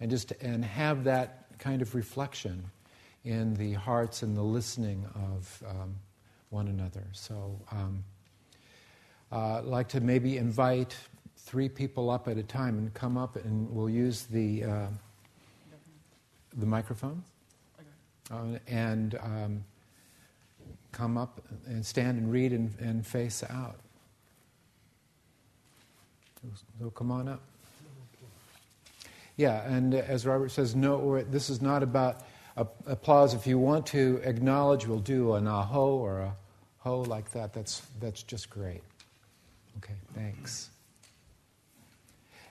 and 0.00 0.10
just 0.10 0.32
and 0.40 0.64
have 0.64 1.04
that 1.04 1.46
kind 1.58 1.82
of 1.82 1.94
reflection 1.94 2.64
in 3.24 3.54
the 3.54 3.74
hearts 3.74 4.22
and 4.22 4.36
the 4.36 4.42
listening 4.42 5.04
of 5.14 5.62
um, 5.68 5.94
one 6.48 6.68
another. 6.68 7.04
So 7.12 7.60
um, 7.70 8.02
uh, 9.30 9.58
I'd 9.58 9.64
like 9.64 9.88
to 9.88 10.00
maybe 10.00 10.38
invite 10.38 10.96
three 11.36 11.68
people 11.68 12.10
up 12.10 12.28
at 12.28 12.36
a 12.36 12.42
time 12.42 12.78
and 12.78 12.92
come 12.94 13.16
up 13.16 13.36
and 13.36 13.70
we'll 13.70 13.90
use 13.90 14.22
the, 14.22 14.64
uh, 14.64 14.86
the 16.56 16.66
microphone. 16.66 17.22
Uh, 18.30 18.58
and 18.68 19.16
um, 19.22 19.64
come 20.92 21.16
up 21.16 21.40
and 21.66 21.84
stand 21.84 22.18
and 22.18 22.30
read 22.30 22.52
and, 22.52 22.74
and 22.80 23.06
face 23.06 23.42
out. 23.48 23.76
So 26.78 26.90
come 26.90 27.10
on 27.10 27.28
up. 27.28 27.40
Yeah, 29.36 29.66
and 29.70 29.94
as 29.94 30.26
Robert 30.26 30.50
says, 30.50 30.74
no, 30.74 31.22
this 31.22 31.48
is 31.48 31.62
not 31.62 31.82
about 31.82 32.26
applause. 32.86 33.34
If 33.34 33.46
you 33.46 33.58
want 33.58 33.86
to 33.86 34.20
acknowledge, 34.24 34.86
we'll 34.86 34.98
do 34.98 35.34
an 35.34 35.46
aho 35.46 35.96
or 35.96 36.20
a 36.20 36.36
ho 36.78 37.02
like 37.02 37.30
that. 37.32 37.52
That's, 37.52 37.82
that's 38.00 38.22
just 38.22 38.50
great. 38.50 38.82
Okay, 39.78 39.94
thanks. 40.14 40.70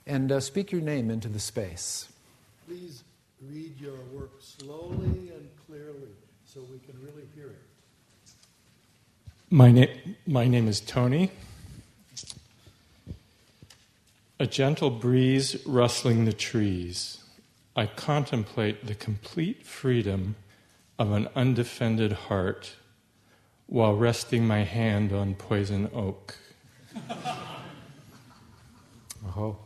And 0.07 0.31
uh, 0.31 0.39
speak 0.39 0.71
your 0.71 0.81
name 0.81 1.11
into 1.11 1.27
the 1.27 1.39
space. 1.39 2.07
Please 2.67 3.03
read 3.47 3.79
your 3.79 3.97
work 4.13 4.31
slowly 4.39 5.31
and 5.35 5.47
clearly 5.67 6.09
so 6.45 6.61
we 6.71 6.79
can 6.79 6.99
really 7.03 7.27
hear 7.35 7.49
it. 7.49 7.61
My, 9.51 9.71
na- 9.71 9.87
my 10.27 10.47
name 10.47 10.67
is 10.67 10.79
Tony. 10.79 11.31
A 14.39 14.45
gentle 14.45 14.91
breeze 14.91 15.65
rustling 15.65 16.25
the 16.25 16.33
trees, 16.33 17.23
I 17.75 17.87
contemplate 17.87 18.85
the 18.85 18.93
complete 18.93 19.65
freedom 19.65 20.35
of 20.99 21.11
an 21.11 21.29
undefended 21.35 22.11
heart 22.11 22.75
while 23.65 23.95
resting 23.95 24.45
my 24.45 24.63
hand 24.65 25.11
on 25.11 25.33
poison 25.33 25.89
oak. 25.95 26.37
Oh. 29.35 29.57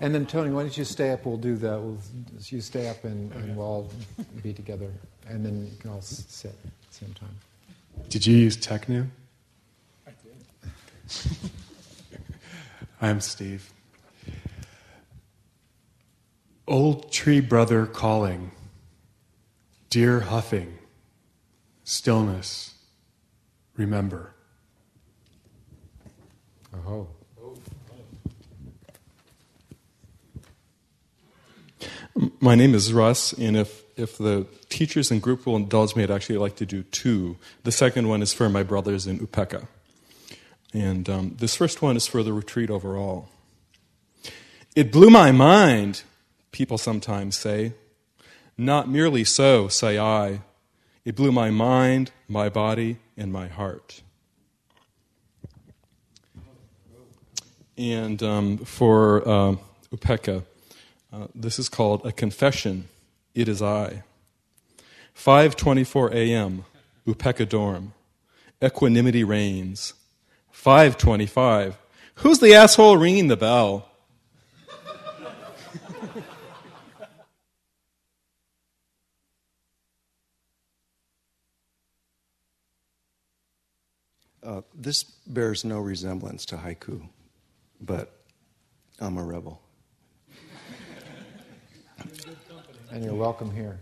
And 0.00 0.14
then, 0.14 0.24
Tony, 0.24 0.50
why 0.50 0.62
don't 0.62 0.76
you 0.76 0.84
stay 0.84 1.10
up? 1.10 1.26
We'll 1.26 1.36
do 1.36 1.56
that. 1.56 1.78
We'll, 1.78 1.98
you 2.46 2.62
stay 2.62 2.88
up 2.88 3.04
and, 3.04 3.30
and 3.32 3.54
we'll 3.54 3.66
all 3.66 3.90
be 4.42 4.54
together. 4.54 4.90
And 5.28 5.44
then 5.44 5.66
you 5.70 5.76
can 5.78 5.90
all 5.90 6.00
sit 6.00 6.52
at 6.52 6.88
the 6.88 6.94
same 6.94 7.12
time. 7.12 7.36
Did 8.08 8.26
you 8.26 8.34
use 8.34 8.56
Techno? 8.56 9.06
I 10.06 10.12
did. 10.22 11.50
I'm 13.02 13.20
Steve. 13.20 13.70
Old 16.66 17.12
tree 17.12 17.40
brother 17.40 17.84
calling, 17.84 18.52
deer 19.90 20.20
huffing, 20.20 20.78
stillness, 21.84 22.74
remember. 23.76 24.34
Oh. 26.86 27.08
My 32.40 32.54
name 32.54 32.74
is 32.74 32.92
Russ, 32.92 33.32
and 33.32 33.56
if 33.56 33.82
if 33.96 34.18
the 34.18 34.46
teachers 34.68 35.10
and 35.10 35.20
group 35.20 35.46
will 35.46 35.56
indulge 35.56 35.94
me, 35.94 36.02
I'd 36.02 36.10
actually 36.10 36.38
like 36.38 36.56
to 36.56 36.66
do 36.66 36.82
two. 36.84 37.36
The 37.64 37.72
second 37.72 38.08
one 38.08 38.22
is 38.22 38.32
for 38.32 38.48
my 38.48 38.62
brothers 38.62 39.06
in 39.06 39.18
Upeka. 39.18 39.66
And 40.72 41.08
um, 41.10 41.36
this 41.38 41.54
first 41.54 41.82
one 41.82 41.96
is 41.96 42.06
for 42.06 42.22
the 42.22 42.32
retreat 42.32 42.70
overall. 42.70 43.28
It 44.74 44.92
blew 44.92 45.10
my 45.10 45.32
mind, 45.32 46.02
people 46.52 46.78
sometimes 46.78 47.36
say. 47.36 47.74
Not 48.56 48.88
merely 48.88 49.24
so, 49.24 49.68
say 49.68 49.98
I. 49.98 50.40
It 51.04 51.16
blew 51.16 51.32
my 51.32 51.50
mind, 51.50 52.12
my 52.28 52.48
body, 52.48 52.98
and 53.16 53.32
my 53.32 53.48
heart. 53.48 54.02
And 57.76 58.22
um, 58.22 58.58
for 58.58 59.26
uh, 59.26 59.56
Upeka, 59.92 60.44
uh, 61.12 61.26
this 61.34 61.58
is 61.58 61.68
called 61.68 62.04
a 62.06 62.12
confession 62.12 62.88
it 63.34 63.48
is 63.48 63.62
I. 63.62 64.02
5:24 65.14 66.12
a.m. 66.12 66.64
Upeka 67.06 67.48
dorm. 67.48 67.92
Equanimity 68.62 69.24
reigns. 69.24 69.94
5:25. 70.52 71.76
Who's 72.16 72.38
the 72.38 72.54
asshole 72.54 72.96
ringing 72.96 73.28
the 73.28 73.36
bell? 73.36 73.88
Uh, 84.42 84.62
this 84.74 85.02
bears 85.02 85.66
no 85.66 85.78
resemblance 85.78 86.46
to 86.46 86.56
haiku, 86.56 87.06
but 87.78 88.10
I'm 88.98 89.18
a 89.18 89.22
rebel. 89.22 89.60
And 92.90 93.04
you're 93.04 93.14
welcome 93.14 93.52
here. 93.52 93.78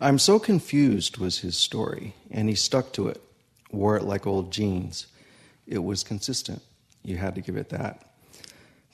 I'm 0.00 0.18
so 0.18 0.38
confused 0.38 1.16
was 1.16 1.38
his 1.38 1.56
story, 1.56 2.14
and 2.30 2.48
he 2.48 2.54
stuck 2.54 2.92
to 2.94 3.08
it, 3.08 3.22
wore 3.70 3.96
it 3.96 4.02
like 4.02 4.26
old 4.26 4.52
jeans. 4.52 5.06
It 5.66 5.78
was 5.78 6.04
consistent. 6.04 6.60
You 7.02 7.16
had 7.16 7.34
to 7.36 7.40
give 7.40 7.56
it 7.56 7.70
that. 7.70 8.04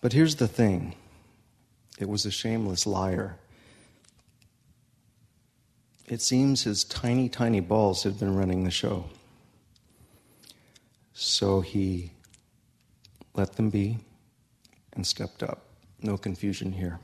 But 0.00 0.12
here's 0.12 0.36
the 0.36 0.46
thing 0.46 0.94
it 1.98 2.08
was 2.08 2.24
a 2.24 2.30
shameless 2.30 2.86
liar. 2.86 3.36
It 6.06 6.22
seems 6.22 6.62
his 6.62 6.84
tiny, 6.84 7.28
tiny 7.28 7.60
balls 7.60 8.04
had 8.04 8.18
been 8.18 8.36
running 8.36 8.64
the 8.64 8.70
show. 8.70 9.06
So 11.12 11.60
he 11.60 12.12
let 13.34 13.56
them 13.56 13.70
be 13.70 13.98
and 14.92 15.06
stepped 15.06 15.42
up. 15.42 15.64
No 16.00 16.16
confusion 16.16 16.72
here. 16.72 17.00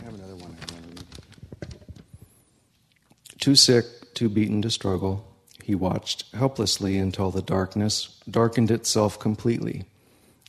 I 0.00 0.04
have 0.04 0.14
another 0.14 0.36
one 0.36 0.56
I 0.56 0.72
want 0.72 0.82
to 0.82 0.88
read. 0.88 1.04
Too 3.40 3.54
sick, 3.54 4.12
too 4.14 4.28
beaten 4.28 4.60
to 4.62 4.70
struggle, 4.70 5.26
he 5.62 5.74
watched 5.74 6.24
helplessly 6.34 6.98
until 6.98 7.30
the 7.30 7.42
darkness 7.42 8.20
darkened 8.28 8.70
itself 8.70 9.18
completely 9.18 9.84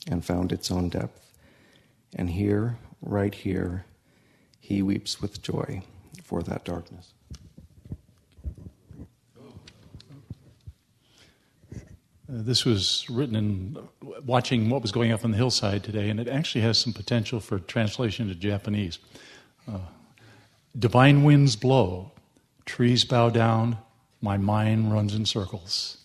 and 0.08 0.26
found 0.26 0.52
its 0.52 0.70
own 0.70 0.90
depth. 0.90 1.32
And 2.16 2.30
here, 2.30 2.78
right 3.02 3.34
here, 3.34 3.86
he 4.60 4.82
weeps 4.82 5.22
with 5.22 5.42
joy 5.42 5.84
for 6.24 6.44
that 6.44 6.66
darkness. 6.66 7.14
Uh, 11.74 11.78
this 12.28 12.66
was 12.66 13.06
written 13.10 13.36
in 13.36 13.78
watching 14.26 14.70
what 14.70 14.82
was 14.82 14.92
going 14.92 15.12
up 15.12 15.24
on 15.26 15.32
the 15.32 15.38
hillside 15.38 15.84
today, 15.84 16.10
and 16.10 16.20
it 16.20 16.28
actually 16.28 16.62
has 16.62 16.78
some 16.78 16.94
potential 16.94 17.40
for 17.40 17.60
translation 17.60 18.28
to 18.28 18.36
Japanese. 18.36 19.00
Uh, 19.68 19.80
Divine 20.78 21.24
winds 21.24 21.58
blow, 21.58 22.12
trees 22.66 23.06
bow 23.06 23.30
down, 23.30 23.78
my 24.22 24.38
mind 24.38 24.94
runs 24.94 25.14
in 25.14 25.26
circles. 25.26 25.98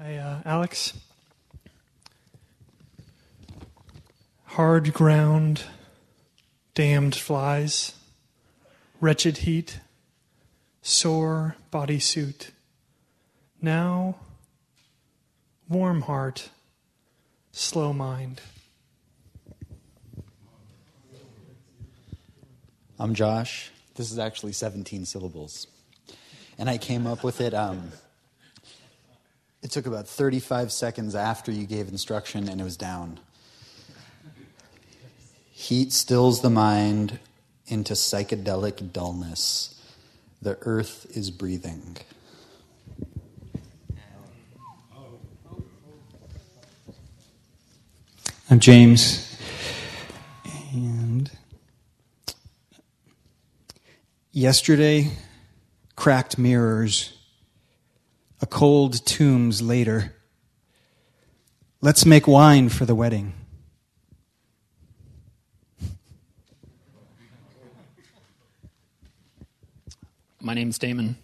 Hi, 0.00 0.16
uh, 0.16 0.38
Alex. 0.44 0.92
Hard 4.44 4.94
ground, 4.94 5.64
damned 6.74 7.16
flies, 7.16 7.94
wretched 9.00 9.38
heat, 9.38 9.80
sore 10.82 11.56
bodysuit. 11.72 12.50
Now, 13.60 14.14
warm 15.68 16.02
heart, 16.02 16.50
slow 17.50 17.92
mind. 17.92 18.40
I'm 23.00 23.14
Josh. 23.14 23.72
This 23.96 24.12
is 24.12 24.18
actually 24.18 24.52
17 24.52 25.06
syllables. 25.06 25.66
And 26.56 26.70
I 26.70 26.78
came 26.78 27.04
up 27.04 27.24
with 27.24 27.40
it. 27.40 27.52
Um, 27.52 27.90
it 29.60 29.72
took 29.72 29.86
about 29.86 30.06
35 30.06 30.70
seconds 30.70 31.16
after 31.16 31.50
you 31.50 31.66
gave 31.66 31.88
instruction, 31.88 32.48
and 32.48 32.60
it 32.60 32.64
was 32.64 32.76
down. 32.76 33.18
Heat 35.50 35.92
stills 35.92 36.42
the 36.42 36.50
mind 36.50 37.18
into 37.66 37.94
psychedelic 37.94 38.92
dullness. 38.92 39.82
The 40.40 40.58
earth 40.60 41.06
is 41.16 41.32
breathing. 41.32 41.96
James. 48.68 49.34
And 50.74 51.30
yesterday, 54.30 55.10
cracked 55.96 56.36
mirrors, 56.36 57.16
a 58.42 58.46
cold 58.46 59.06
tombs 59.06 59.62
later. 59.62 60.14
Let's 61.80 62.04
make 62.04 62.26
wine 62.28 62.68
for 62.68 62.84
the 62.84 62.94
wedding. 62.94 63.32
My 70.42 70.52
name's 70.52 70.78
Damon. 70.78 71.16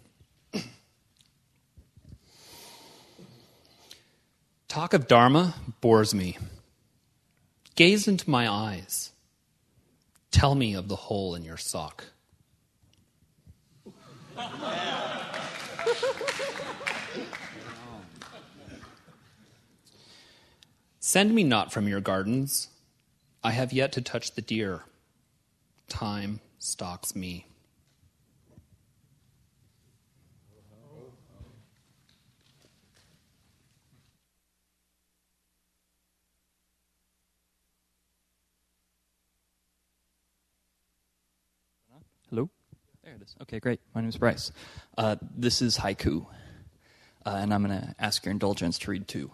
Talk 4.67 4.95
of 4.95 5.07
Dharma 5.07 5.53
bores 5.79 6.15
me. 6.15 6.39
Gaze 7.75 8.07
into 8.07 8.29
my 8.29 8.49
eyes. 8.49 9.11
Tell 10.31 10.55
me 10.55 10.73
of 10.75 10.87
the 10.87 10.95
hole 10.95 11.35
in 11.35 11.43
your 11.43 11.57
sock. 11.57 12.05
Send 20.99 21.35
me 21.35 21.43
not 21.43 21.71
from 21.71 21.87
your 21.87 22.01
gardens. 22.01 22.69
I 23.43 23.51
have 23.51 23.71
yet 23.71 23.91
to 23.93 24.01
touch 24.01 24.31
the 24.35 24.41
deer. 24.41 24.83
Time 25.87 26.39
stalks 26.57 27.15
me. 27.15 27.45
Hello? 42.29 42.49
There 43.25 43.31
it 43.31 43.41
is. 43.41 43.41
Okay, 43.41 43.59
great. 43.59 43.79
My 43.93 44.01
name 44.01 44.09
is 44.09 44.17
Bryce. 44.17 44.51
Uh, 44.97 45.15
this 45.35 45.61
is 45.61 45.77
haiku, 45.77 46.25
uh, 47.25 47.29
and 47.29 47.53
I'm 47.53 47.65
going 47.65 47.79
to 47.79 47.95
ask 47.99 48.25
your 48.25 48.31
indulgence 48.31 48.77
to 48.79 48.91
read 48.91 49.07
two. 49.07 49.31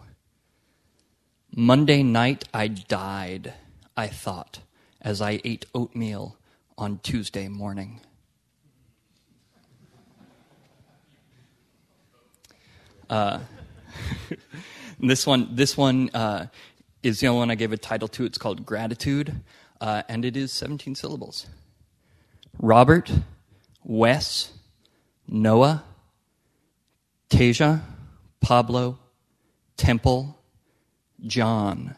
Monday 1.54 2.02
night 2.02 2.44
I 2.54 2.68
died, 2.68 3.54
I 3.96 4.08
thought, 4.08 4.60
as 5.00 5.20
I 5.20 5.40
ate 5.44 5.66
oatmeal 5.74 6.36
on 6.78 7.00
Tuesday 7.02 7.48
morning. 7.48 8.00
Uh, 13.10 13.40
this 15.00 15.26
one, 15.26 15.48
this 15.54 15.76
one 15.76 16.08
uh, 16.14 16.46
is 17.02 17.20
the 17.20 17.28
only 17.28 17.38
one 17.40 17.50
I 17.50 17.56
gave 17.56 17.72
a 17.72 17.76
title 17.76 18.08
to. 18.08 18.24
It's 18.24 18.38
called 18.38 18.64
Gratitude, 18.64 19.42
uh, 19.80 20.02
and 20.08 20.24
it 20.24 20.36
is 20.36 20.52
17 20.52 20.94
syllables. 20.94 21.46
Robert, 22.58 23.10
Wes, 23.84 24.52
Noah, 25.26 25.84
Tasia, 27.28 27.80
Pablo, 28.40 28.98
Temple, 29.76 30.38
John. 31.26 31.96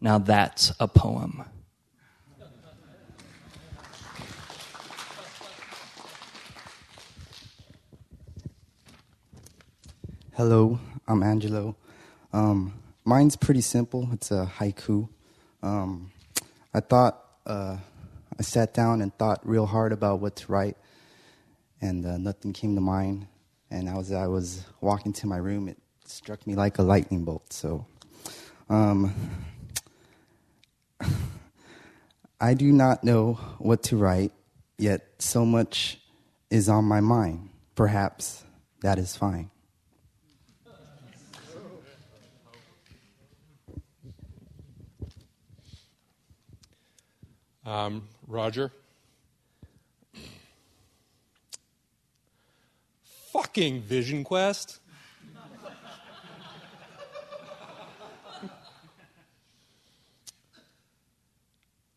Now 0.00 0.18
that's 0.18 0.72
a 0.80 0.88
poem. 0.88 1.44
Hello, 10.36 10.78
I'm 11.06 11.22
Angelo. 11.22 11.76
Um, 12.32 12.72
mine's 13.04 13.36
pretty 13.36 13.60
simple. 13.60 14.08
It's 14.12 14.30
a 14.30 14.50
haiku. 14.58 15.06
Um, 15.62 16.12
I 16.72 16.80
thought, 16.80 17.22
uh, 17.44 17.76
I 18.40 18.42
sat 18.42 18.72
down 18.72 19.02
and 19.02 19.14
thought 19.18 19.46
real 19.46 19.66
hard 19.66 19.92
about 19.92 20.20
what 20.20 20.34
to 20.36 20.50
write, 20.50 20.78
and 21.82 22.06
uh, 22.06 22.16
nothing 22.16 22.54
came 22.54 22.74
to 22.74 22.80
mind. 22.80 23.26
And 23.70 23.86
as 23.86 24.12
I 24.12 24.28
was 24.28 24.64
walking 24.80 25.12
to 25.12 25.26
my 25.26 25.36
room, 25.36 25.68
it 25.68 25.76
struck 26.06 26.46
me 26.46 26.54
like 26.54 26.78
a 26.78 26.82
lightning 26.82 27.26
bolt. 27.26 27.52
So, 27.52 27.84
um, 28.70 29.12
I 32.40 32.54
do 32.54 32.72
not 32.72 33.04
know 33.04 33.34
what 33.58 33.82
to 33.84 33.98
write, 33.98 34.32
yet 34.78 35.06
so 35.18 35.44
much 35.44 36.00
is 36.48 36.70
on 36.70 36.86
my 36.86 37.00
mind. 37.00 37.50
Perhaps 37.74 38.42
that 38.80 38.98
is 38.98 39.14
fine. 39.14 39.50
Um, 47.66 48.08
Roger. 48.30 48.72
Fucking 53.32 53.82
Vision 53.82 54.22
Quest. 54.22 54.78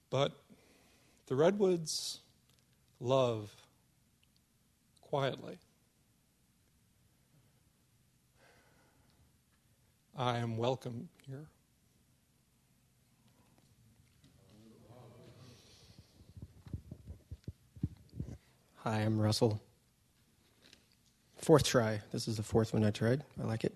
but 0.09 0.31
the 1.27 1.35
redwoods 1.35 2.19
love 2.99 3.51
quietly. 5.01 5.57
I 10.17 10.37
am 10.37 10.57
welcome 10.57 11.09
here. 11.27 11.47
Hi, 18.83 18.97
I'm 18.97 19.17
Russell. 19.17 19.61
Fourth 21.37 21.63
try. 21.63 22.01
This 22.11 22.27
is 22.27 22.35
the 22.35 22.43
fourth 22.43 22.73
one 22.73 22.83
I 22.83 22.91
tried. 22.91 23.23
I 23.41 23.45
like 23.45 23.63
it. 23.63 23.73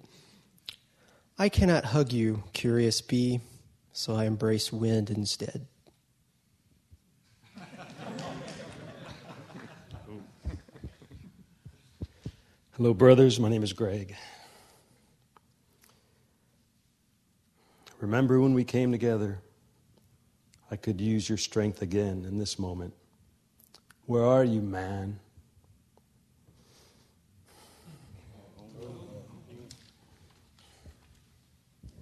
I 1.40 1.48
cannot 1.48 1.86
hug 1.86 2.12
you, 2.12 2.44
curious 2.52 3.00
bee, 3.00 3.40
so 3.94 4.16
I 4.16 4.26
embrace 4.26 4.74
wind 4.74 5.10
instead. 5.10 5.66
Hello, 12.76 12.94
brothers. 12.94 13.40
My 13.40 13.48
name 13.48 13.64
is 13.64 13.72
Greg. 13.72 14.14
Remember 18.02 18.42
when 18.42 18.54
we 18.54 18.66
came 18.66 18.92
together? 18.92 19.40
I 20.70 20.76
could 20.76 21.00
use 21.00 21.30
your 21.30 21.38
strength 21.38 21.82
again 21.82 22.26
in 22.28 22.38
this 22.38 22.60
moment. 22.60 22.94
Where 24.08 24.24
are 24.24 24.46
you, 24.46 24.62
man? 24.62 25.20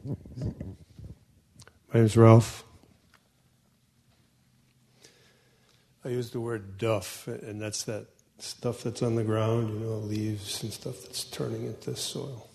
My 0.05 0.13
name's 1.91 2.15
Ralph. 2.15 2.63
I 6.03 6.09
use 6.09 6.29
the 6.29 6.39
word 6.39 6.77
duff, 6.77 7.25
and 7.25 7.59
that's 7.59 7.81
that 7.85 8.05
stuff 8.37 8.83
that's 8.83 9.01
on 9.01 9.15
the 9.15 9.23
ground, 9.23 9.73
you 9.73 9.79
know, 9.79 9.97
leaves 9.97 10.61
and 10.61 10.71
stuff 10.71 11.01
that's 11.01 11.23
turning 11.23 11.65
into 11.65 11.95
soil. 11.95 12.47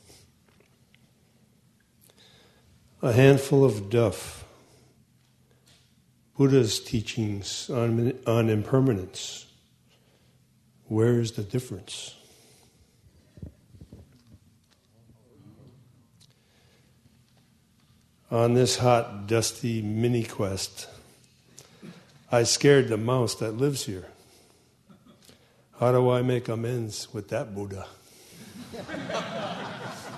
A 3.03 3.13
handful 3.13 3.65
of 3.65 3.91
duff. 3.91 4.45
Buddha's 6.41 6.81
teachings 6.81 7.69
on, 7.69 8.19
on 8.27 8.49
impermanence. 8.49 9.47
Where's 10.89 11.33
the 11.33 11.43
difference? 11.43 12.15
On 18.31 18.55
this 18.55 18.79
hot, 18.79 19.27
dusty 19.27 19.83
mini 19.83 20.25
quest, 20.25 20.89
I 22.33 22.45
scared 22.45 22.89
the 22.89 22.97
mouse 22.97 23.35
that 23.35 23.59
lives 23.59 23.85
here. 23.85 24.07
How 25.79 25.93
do 25.93 26.09
I 26.09 26.23
make 26.23 26.49
amends 26.49 27.13
with 27.13 27.29
that 27.29 27.55
Buddha? 27.55 27.87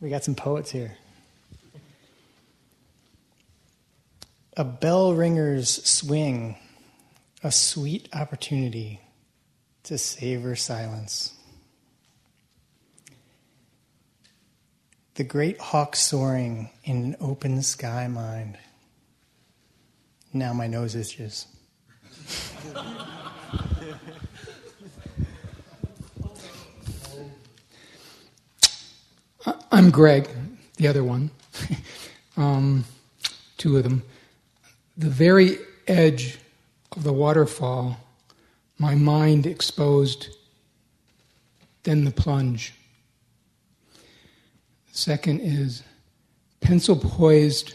We 0.00 0.10
got 0.10 0.22
some 0.22 0.34
poets 0.34 0.70
here. 0.70 0.96
A 4.56 4.64
bell 4.64 5.14
ringer's 5.14 5.84
swing, 5.84 6.56
a 7.42 7.50
sweet 7.50 8.08
opportunity 8.12 9.00
to 9.84 9.98
savor 9.98 10.54
silence. 10.54 11.34
The 15.14 15.24
great 15.24 15.58
hawk 15.60 15.96
soaring 15.96 16.70
in 16.84 16.96
an 16.98 17.16
open 17.20 17.62
sky 17.62 18.06
mind. 18.06 18.56
Now 20.32 20.52
my 20.52 20.68
nose 20.68 20.94
itches. 20.94 21.46
Greg, 29.90 30.28
the 30.76 30.88
other 30.88 31.04
one. 31.04 31.30
um, 32.36 32.84
two 33.56 33.76
of 33.76 33.84
them. 33.84 34.02
The 34.96 35.08
very 35.08 35.58
edge 35.86 36.38
of 36.92 37.04
the 37.04 37.12
waterfall, 37.12 37.98
my 38.78 38.94
mind 38.94 39.46
exposed, 39.46 40.28
then 41.84 42.04
the 42.04 42.10
plunge. 42.10 42.74
Second 44.92 45.40
is 45.40 45.82
pencil 46.60 46.96
poised 46.96 47.74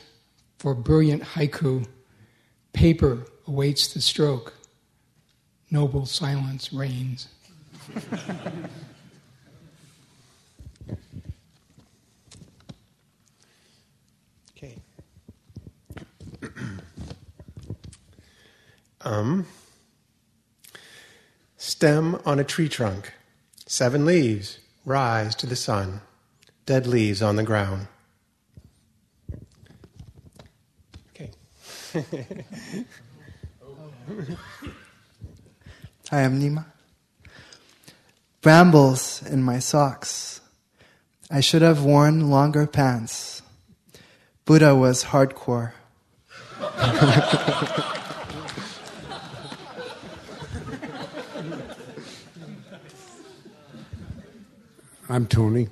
for 0.57 0.73
brilliant 0.73 1.23
haiku, 1.23 1.87
paper 2.73 3.25
awaits 3.47 3.93
the 3.93 4.01
stroke, 4.01 4.53
noble 5.71 6.05
silence 6.05 6.73
reigns. 6.73 7.27
um, 19.03 19.45
stem 21.57 22.19
on 22.25 22.39
a 22.39 22.43
tree 22.43 22.69
trunk. 22.69 23.13
Seven 23.65 24.05
leaves 24.05 24.59
rise 24.85 25.35
to 25.35 25.45
the 25.45 25.55
sun. 25.55 26.01
Dead 26.65 26.87
leaves 26.87 27.21
on 27.21 27.35
the 27.35 27.43
ground. 27.43 27.87
Okay. 31.09 31.31
Hi, 36.09 36.23
I'm 36.23 36.39
Nima. 36.39 36.65
Brambles 38.41 39.23
in 39.25 39.41
my 39.41 39.59
socks. 39.59 40.41
I 41.31 41.39
should 41.39 41.61
have 41.61 41.83
worn 41.83 42.29
longer 42.29 42.67
pants. 42.67 43.41
Buddha 44.45 44.75
was 44.75 45.05
hardcore. 45.05 45.71
I'm 55.09 55.27
Tony. 55.27 55.67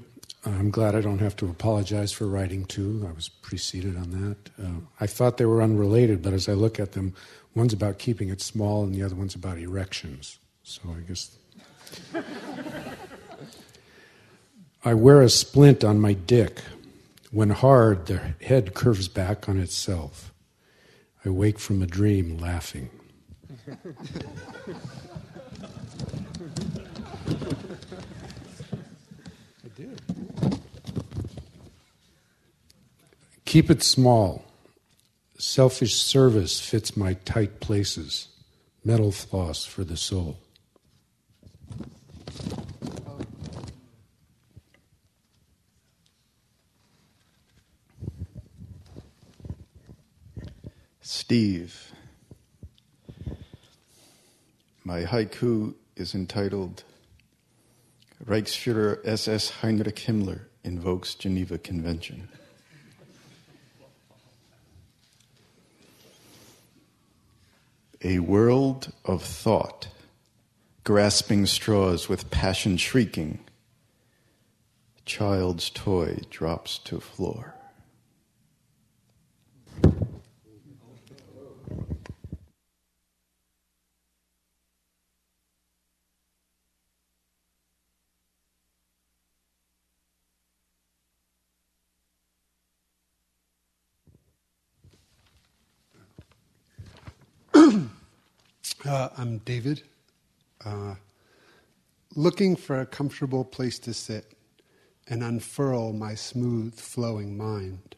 I'm 0.45 0.71
glad 0.71 0.93
I 0.93 1.01
don't 1.01 1.19
have 1.19 1.37
to 1.37 1.49
apologize 1.49 2.11
for 2.11 2.27
writing 2.27 2.65
two. 2.65 3.05
I 3.07 3.13
was 3.13 3.29
preceded 3.29 3.95
on 3.95 4.11
that. 4.11 4.37
Uh, 4.61 4.81
I 4.99 5.07
thought 5.07 5.37
they 5.37 5.45
were 5.45 5.61
unrelated, 5.61 6.21
but 6.21 6.33
as 6.33 6.49
I 6.49 6.53
look 6.53 6.79
at 6.79 6.91
them, 6.91 7.13
one's 7.55 7.71
about 7.73 7.97
keeping 7.97 8.29
it 8.29 8.41
small 8.41 8.83
and 8.83 8.93
the 8.93 9.03
other 9.03 9.15
one's 9.15 9.35
about 9.35 9.57
erections. 9.57 10.37
So 10.63 10.81
I 10.89 10.99
guess. 11.07 11.37
I 14.83 14.93
wear 14.95 15.21
a 15.21 15.29
splint 15.29 15.83
on 15.83 15.99
my 15.99 16.13
dick. 16.13 16.59
When 17.31 17.51
hard, 17.51 18.07
the 18.07 18.33
head 18.41 18.73
curves 18.73 19.07
back 19.07 19.47
on 19.47 19.59
itself. 19.59 20.33
I 21.23 21.29
wake 21.29 21.59
from 21.59 21.81
a 21.81 21.85
dream 21.85 22.37
laughing. 22.37 22.89
Keep 33.45 33.69
it 33.69 33.83
small. 33.83 34.45
Selfish 35.37 35.95
service 35.95 36.59
fits 36.59 36.95
my 36.95 37.15
tight 37.25 37.59
places. 37.59 38.29
Metal 38.85 39.11
floss 39.11 39.65
for 39.65 39.83
the 39.83 39.97
soul. 39.97 40.37
Steve. 51.01 51.91
My 54.83 55.03
haiku 55.03 55.75
is 55.95 56.13
entitled 56.15 56.83
Reichsfuhrer 58.25 59.03
SS 59.05 59.49
Heinrich 59.61 59.95
Himmler 59.95 60.41
invokes 60.63 61.15
Geneva 61.15 61.57
Convention. 61.57 62.29
A 68.03 68.19
world 68.19 68.91
of 69.05 69.23
thought, 69.23 69.87
grasping 70.83 71.45
straws 71.47 72.09
with 72.09 72.29
passion 72.29 72.77
shrieking. 72.77 73.39
Child's 75.05 75.69
toy 75.69 76.19
drops 76.29 76.77
to 76.79 76.99
floor. 76.99 77.55
Uh, 98.91 99.07
I'm 99.17 99.37
David. 99.37 99.83
Uh, 100.65 100.95
looking 102.13 102.57
for 102.57 102.81
a 102.81 102.85
comfortable 102.85 103.45
place 103.45 103.79
to 103.79 103.93
sit 103.93 104.33
and 105.07 105.23
unfurl 105.23 105.93
my 105.93 106.13
smooth 106.13 106.77
flowing 106.77 107.37
mind. 107.37 107.95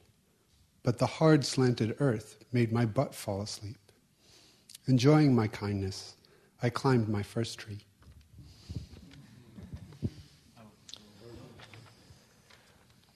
But 0.84 0.99
the 0.99 1.08
hard 1.08 1.47
slanted 1.47 1.95
earth 1.97 2.45
made 2.51 2.71
my 2.71 2.86
butt 2.86 3.15
fall 3.15 3.41
asleep. 3.41 3.79
Enjoying 4.86 5.34
my 5.34 5.47
kindness, 5.47 6.13
I 6.62 6.69
climbed 6.69 7.10
my 7.10 7.23
first 7.23 7.58
tree. 7.58 7.79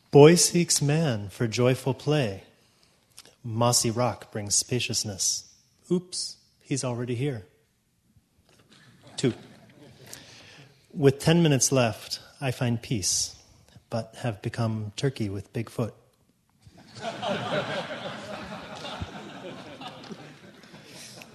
Boy 0.09 0.33
seeks 0.33 0.81
man 0.81 1.29
for 1.29 1.45
joyful 1.45 1.93
play. 1.93 2.41
Mossy 3.43 3.91
rock 3.91 4.31
brings 4.31 4.55
spaciousness. 4.55 5.53
Oops, 5.91 6.37
he's 6.59 6.83
already 6.83 7.13
here. 7.13 7.45
Two. 9.17 9.33
With 10.93 11.17
10 11.17 11.41
minutes 11.41 11.71
left, 11.71 12.19
I 12.39 12.51
find 12.51 12.79
peace, 12.79 13.35
but 13.89 14.13
have 14.19 14.43
become 14.43 14.91
turkey 14.95 15.27
with 15.27 15.51
big 15.53 15.71
foot. 15.71 15.95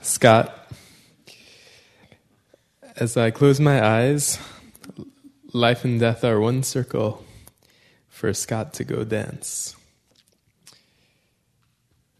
Scott, 0.01 0.73
as 2.97 3.17
I 3.17 3.33
close 3.33 3.59
my 3.59 3.85
eyes, 3.85 4.39
life 5.53 5.85
and 5.85 5.99
death 5.99 6.23
are 6.23 6.39
one 6.39 6.63
circle 6.63 7.25
for 8.09 8.33
Scott 8.33 8.73
to 8.75 8.85
go 8.85 9.03
dance. 9.03 9.75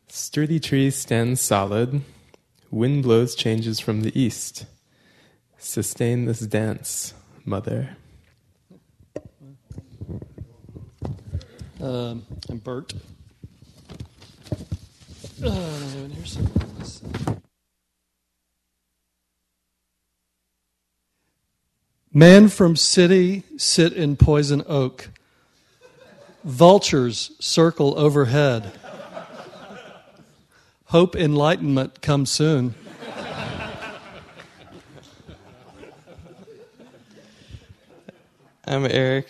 Sturdy 0.09 0.59
trees 0.59 0.97
stand 0.97 1.39
solid, 1.39 2.03
wind 2.73 3.05
blows 3.05 3.37
changes 3.37 3.79
from 3.79 4.03
the 4.03 4.21
east. 4.21 4.67
Sustain 5.65 6.25
this 6.25 6.41
dance, 6.41 7.15
mother. 7.45 7.97
Um, 11.81 12.27
I'm 12.49 12.59
Bert. 12.59 12.93
Uh, 15.41 15.47
I 15.47 15.55
have 15.55 15.95
it 15.97 16.11
here 16.11 16.27
somewhere. 16.27 16.67
Let's. 16.79 17.03
Man 22.13 22.49
from 22.49 22.75
city 22.75 23.45
sit 23.57 23.93
in 23.93 24.17
poison 24.17 24.65
oak. 24.67 25.11
Vultures 26.43 27.31
circle 27.39 27.97
overhead. 27.97 28.73
Hope 30.87 31.15
enlightenment 31.15 32.03
comes 32.03 32.31
soon. 32.31 32.75
I'm 38.73 38.87
Eric. 38.87 39.29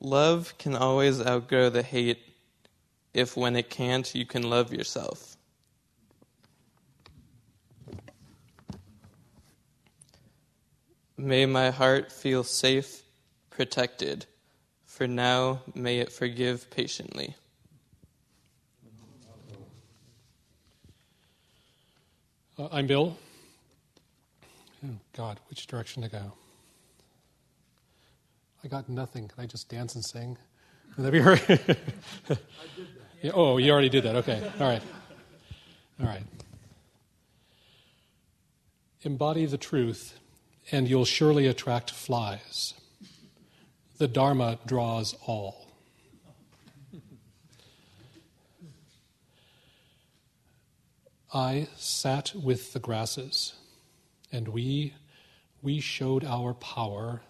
Love 0.00 0.56
can 0.56 0.74
always 0.74 1.20
outgrow 1.20 1.68
the 1.68 1.82
hate 1.82 2.22
if, 3.12 3.36
when 3.36 3.56
it 3.56 3.68
can't, 3.68 4.14
you 4.14 4.24
can 4.24 4.48
love 4.48 4.72
yourself. 4.72 5.36
May 11.18 11.44
my 11.44 11.68
heart 11.68 12.10
feel 12.10 12.42
safe, 12.42 13.02
protected, 13.50 14.24
for 14.86 15.06
now 15.06 15.60
may 15.74 15.98
it 15.98 16.10
forgive 16.10 16.70
patiently. 16.70 17.34
Uh, 22.58 22.68
I'm 22.72 22.86
Bill. 22.86 23.18
Oh, 24.84 24.88
God, 25.16 25.40
which 25.48 25.66
direction 25.66 26.02
to 26.02 26.08
go? 26.08 26.32
I 28.64 28.68
got 28.68 28.88
nothing. 28.88 29.28
Can 29.28 29.42
I 29.42 29.46
just 29.46 29.68
dance 29.68 29.94
and 29.94 30.04
sing? 30.04 30.36
Would 30.96 31.06
that 31.06 31.12
be 31.12 31.20
right? 31.20 31.78
yeah, 33.22 33.32
oh, 33.34 33.58
you 33.58 33.72
already 33.72 33.88
did 33.88 34.04
that. 34.04 34.16
Okay. 34.16 34.42
All 34.58 34.66
right. 34.66 34.82
All 36.00 36.06
right. 36.06 36.24
Embody 39.02 39.46
the 39.46 39.58
truth, 39.58 40.18
and 40.70 40.88
you'll 40.88 41.06
surely 41.06 41.46
attract 41.46 41.90
flies. 41.90 42.74
The 43.98 44.08
Dharma 44.08 44.58
draws 44.66 45.14
all. 45.26 45.66
I 51.32 51.68
sat 51.76 52.32
with 52.34 52.72
the 52.72 52.80
grasses, 52.80 53.54
and 54.32 54.48
we, 54.48 54.94
we 55.62 55.80
showed 55.80 56.24
our 56.24 56.54
power 56.54 57.22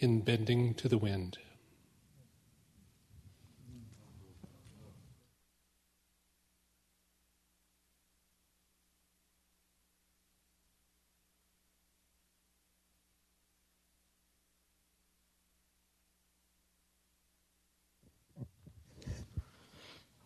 in 0.00 0.20
bending 0.20 0.74
to 0.74 0.88
the 0.88 0.98
wind. 0.98 1.38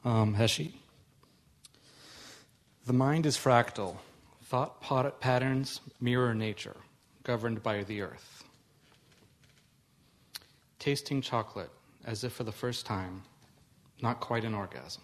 Um, 0.04 0.35
Heshi. 0.35 0.72
The 2.87 2.92
mind 2.92 3.24
is 3.24 3.37
fractal. 3.37 3.98
Thought 4.52 4.82
pot- 4.82 5.18
patterns 5.18 5.80
mirror 5.98 6.34
nature, 6.34 6.76
governed 7.22 7.62
by 7.62 7.84
the 7.84 8.02
earth. 8.02 8.44
Tasting 10.78 11.22
chocolate 11.22 11.70
as 12.04 12.22
if 12.22 12.34
for 12.34 12.44
the 12.44 12.52
first 12.52 12.84
time, 12.84 13.22
not 14.02 14.20
quite 14.20 14.44
an 14.44 14.52
orgasm. 14.52 15.00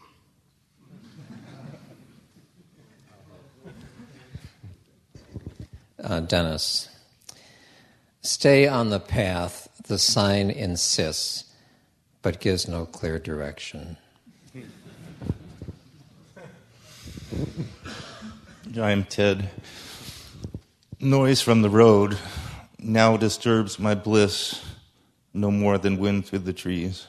Uh, 6.04 6.20
Dennis. 6.20 6.90
Stay 8.20 8.68
on 8.68 8.90
the 8.90 9.00
path, 9.00 9.66
the 9.87 9.96
sign 9.96 10.50
insists, 10.50 11.44
but 12.20 12.38
gives 12.38 12.68
no 12.68 12.84
clear 12.84 13.18
direction. 13.18 13.96
I'm 18.81 19.03
Ted. 19.05 19.51
Noise 21.01 21.41
from 21.41 21.62
the 21.62 21.71
road 21.71 22.17
now 22.79 23.17
disturbs 23.17 23.79
my 23.79 23.97
bliss 23.97 24.64
no 25.35 25.51
more 25.51 25.79
than 25.79 25.99
wind 25.99 26.27
through 26.27 26.41
the 26.41 26.53
trees. 26.53 27.07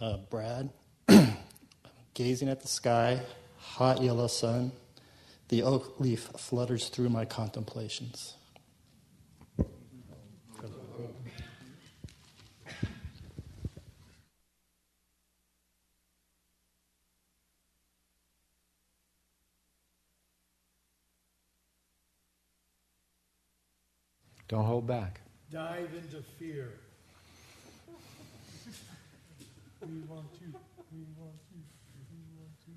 Uh, 0.00 0.18
Brad, 0.30 0.70
gazing 2.14 2.48
at 2.48 2.60
the 2.60 2.68
sky, 2.68 3.20
hot 3.58 4.00
yellow 4.00 4.28
sun, 4.28 4.70
the 5.48 5.62
oak 5.62 5.98
leaf 5.98 6.30
flutters 6.36 6.88
through 6.88 7.08
my 7.08 7.24
contemplations. 7.24 8.34
Don't 24.48 24.64
hold 24.64 24.86
back. 24.86 25.20
Dive 25.50 25.90
into 25.94 26.22
fear. 26.38 26.72
we 29.82 30.00
want 30.08 30.26
you 30.40 30.54
we 30.92 31.04
want 31.18 31.34
you 31.52 31.62
we 32.12 32.18
want 32.38 32.54
to 32.64 32.72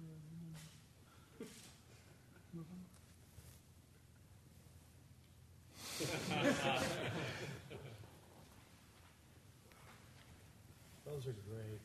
Those 11.05 11.27
are 11.27 11.35
great. 11.49 11.79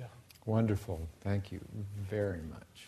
Yeah. 0.00 0.06
Wonderful. 0.46 1.08
Thank 1.22 1.52
you 1.52 1.60
very 2.10 2.40
much. 2.50 2.87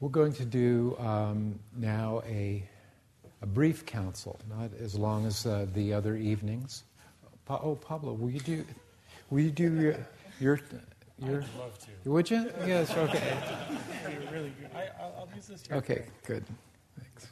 We're 0.00 0.10
going 0.10 0.34
to 0.34 0.44
do 0.44 0.94
um, 0.98 1.58
now 1.74 2.22
a, 2.26 2.62
a 3.40 3.46
brief 3.46 3.86
council, 3.86 4.38
not 4.48 4.70
as 4.78 4.94
long 4.94 5.24
as 5.24 5.46
uh, 5.46 5.66
the 5.72 5.94
other 5.94 6.16
evenings. 6.16 6.84
Pa- 7.46 7.60
oh, 7.62 7.76
Pablo, 7.76 8.12
will 8.12 8.30
you 8.30 8.40
do, 8.40 8.64
will 9.30 9.40
you 9.40 9.50
do 9.50 9.74
your, 9.74 9.96
your, 10.38 10.60
your 11.18 11.42
I'd 11.42 11.48
love 11.58 11.78
to. 11.78 12.10
Would 12.10 12.30
you? 12.30 12.50
Yes. 12.66 12.94
Okay. 12.94 13.38
You're 14.02 14.32
really 14.32 14.52
good. 14.60 14.68
I, 14.74 14.88
I'll, 15.00 15.14
I'll 15.20 15.28
use 15.34 15.46
this 15.46 15.66
here. 15.66 15.76
Okay. 15.78 16.04
Good. 16.26 16.44
Thanks. 16.98 17.28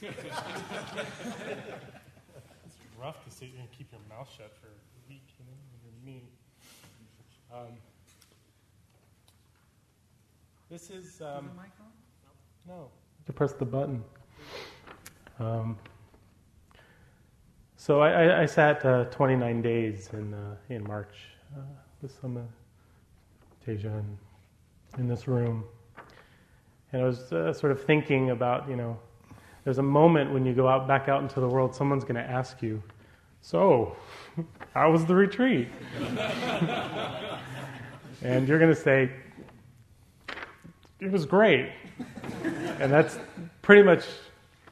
it's 0.00 0.14
rough 2.98 3.22
to 3.24 3.30
sit 3.30 3.50
and 3.58 3.70
keep 3.70 3.92
your 3.92 4.00
mouth 4.08 4.30
shut 4.34 4.50
for 4.62 4.68
a 4.68 5.10
week, 5.10 5.26
you 5.38 5.44
know, 5.44 5.52
when 5.82 5.84
you're 5.84 6.14
mean. 6.14 6.22
Um, 7.52 7.60
this 10.70 10.90
is. 10.90 11.22
Um, 11.22 11.50
no. 12.66 12.90
To 13.26 13.32
press 13.32 13.52
the 13.54 13.64
button. 13.64 14.04
Um, 15.38 15.78
so 17.76 18.00
I, 18.00 18.10
I, 18.10 18.42
I 18.42 18.46
sat 18.46 18.84
uh, 18.84 19.04
29 19.04 19.62
days 19.62 20.10
in 20.12 20.34
uh, 20.34 20.56
in 20.68 20.86
March 20.86 21.14
uh, 21.56 21.62
with 22.02 22.18
some 22.20 22.36
uh, 22.36 22.40
Teja 23.64 23.88
in, 23.88 24.18
in 24.98 25.08
this 25.08 25.26
room, 25.26 25.64
and 26.92 27.00
I 27.00 27.04
was 27.06 27.32
uh, 27.32 27.52
sort 27.54 27.72
of 27.72 27.82
thinking 27.82 28.30
about 28.30 28.68
you 28.68 28.76
know, 28.76 28.98
there's 29.64 29.78
a 29.78 29.82
moment 29.82 30.32
when 30.32 30.44
you 30.44 30.52
go 30.52 30.68
out 30.68 30.86
back 30.86 31.08
out 31.08 31.22
into 31.22 31.40
the 31.40 31.48
world, 31.48 31.74
someone's 31.74 32.04
going 32.04 32.22
to 32.22 32.30
ask 32.30 32.60
you, 32.60 32.82
so 33.40 33.96
how 34.74 34.92
was 34.92 35.06
the 35.06 35.14
retreat? 35.14 35.68
and 38.22 38.48
you're 38.48 38.58
going 38.58 38.74
to 38.74 38.80
say, 38.80 39.10
it 41.00 41.10
was 41.10 41.26
great, 41.26 41.70
and 42.80 42.92
that's 42.92 43.18
pretty 43.62 43.82
much 43.82 44.04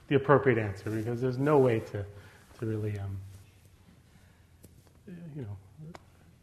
the 0.09 0.17
appropriate 0.17 0.59
answer 0.59 0.91
because 0.91 1.21
there's 1.21 1.39
no 1.39 1.59
way 1.59 1.81
to 1.81 2.05
to 2.59 2.67
really, 2.67 2.99
um, 2.99 3.17
you 5.37 5.43
know, 5.43 5.57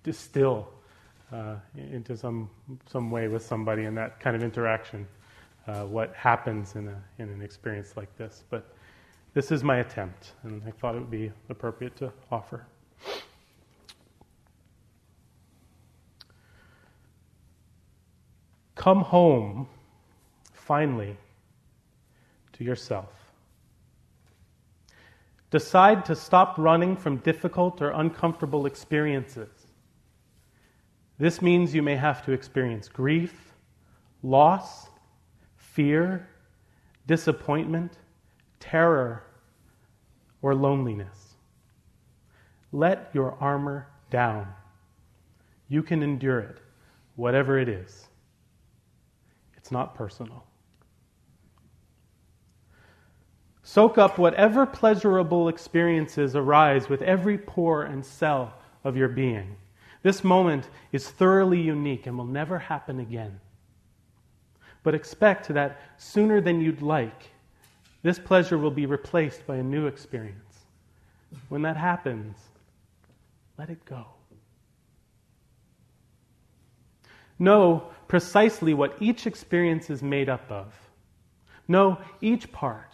distill 0.03 0.69
uh, 1.31 1.55
into 1.75 2.15
some 2.15 2.49
some 2.85 3.11
way 3.11 3.27
with 3.27 3.43
somebody 3.43 3.83
in 3.83 3.95
that 3.95 4.19
kind 4.19 4.35
of 4.35 4.43
interaction 4.43 5.07
uh, 5.67 5.83
what 5.83 6.13
happens 6.13 6.75
in 6.75 6.87
a 6.87 7.03
in 7.19 7.29
an 7.29 7.41
experience 7.41 7.97
like 7.97 8.15
this. 8.17 8.43
But 8.49 8.73
this 9.33 9.51
is 9.51 9.63
my 9.63 9.77
attempt, 9.77 10.33
and 10.43 10.61
I 10.67 10.71
thought 10.71 10.95
it 10.95 10.99
would 10.99 11.11
be 11.11 11.31
appropriate 11.49 11.95
to 11.97 12.11
offer. 12.31 12.65
Come 18.83 18.99
home, 18.99 19.69
finally, 20.51 21.15
to 22.51 22.65
yourself. 22.65 23.13
Decide 25.51 26.03
to 26.03 26.17
stop 26.17 26.57
running 26.57 26.97
from 26.97 27.15
difficult 27.19 27.81
or 27.81 27.91
uncomfortable 27.91 28.65
experiences. 28.65 29.67
This 31.17 31.41
means 31.41 31.73
you 31.73 31.81
may 31.81 31.95
have 31.95 32.25
to 32.25 32.33
experience 32.33 32.89
grief, 32.89 33.53
loss, 34.21 34.89
fear, 35.55 36.27
disappointment, 37.07 37.93
terror, 38.59 39.23
or 40.41 40.53
loneliness. 40.53 41.35
Let 42.73 43.09
your 43.13 43.37
armor 43.39 43.87
down. 44.09 44.45
You 45.69 45.83
can 45.83 46.03
endure 46.03 46.41
it, 46.41 46.57
whatever 47.15 47.57
it 47.57 47.69
is. 47.69 48.09
Not 49.73 49.95
personal. 49.95 50.45
Soak 53.63 53.97
up 53.97 54.19
whatever 54.19 54.67
pleasurable 54.67 55.49
experiences 55.49 56.35
arise 56.35 56.89
with 56.89 57.01
every 57.01 57.39
pore 57.39 57.83
and 57.83 58.05
cell 58.05 58.53
of 58.83 58.95
your 58.95 59.07
being. 59.07 59.55
This 60.03 60.23
moment 60.23 60.69
is 60.91 61.09
thoroughly 61.09 61.59
unique 61.59 62.05
and 62.05 62.15
will 62.15 62.25
never 62.25 62.59
happen 62.59 62.99
again. 62.99 63.39
But 64.83 64.93
expect 64.93 65.47
that 65.47 65.81
sooner 65.97 66.39
than 66.39 66.61
you'd 66.61 66.83
like, 66.83 67.31
this 68.03 68.19
pleasure 68.19 68.59
will 68.59 68.69
be 68.69 68.85
replaced 68.85 69.47
by 69.47 69.55
a 69.55 69.63
new 69.63 69.87
experience. 69.87 70.65
When 71.49 71.63
that 71.63 71.77
happens, 71.77 72.37
let 73.57 73.71
it 73.71 73.83
go. 73.85 74.05
Know 77.39 77.92
precisely 78.13 78.75
what 78.75 78.95
each 78.99 79.25
experience 79.25 79.89
is 79.89 80.03
made 80.03 80.29
up 80.29 80.51
of. 80.51 80.71
Know 81.67 81.97
each 82.21 82.51
part. 82.51 82.91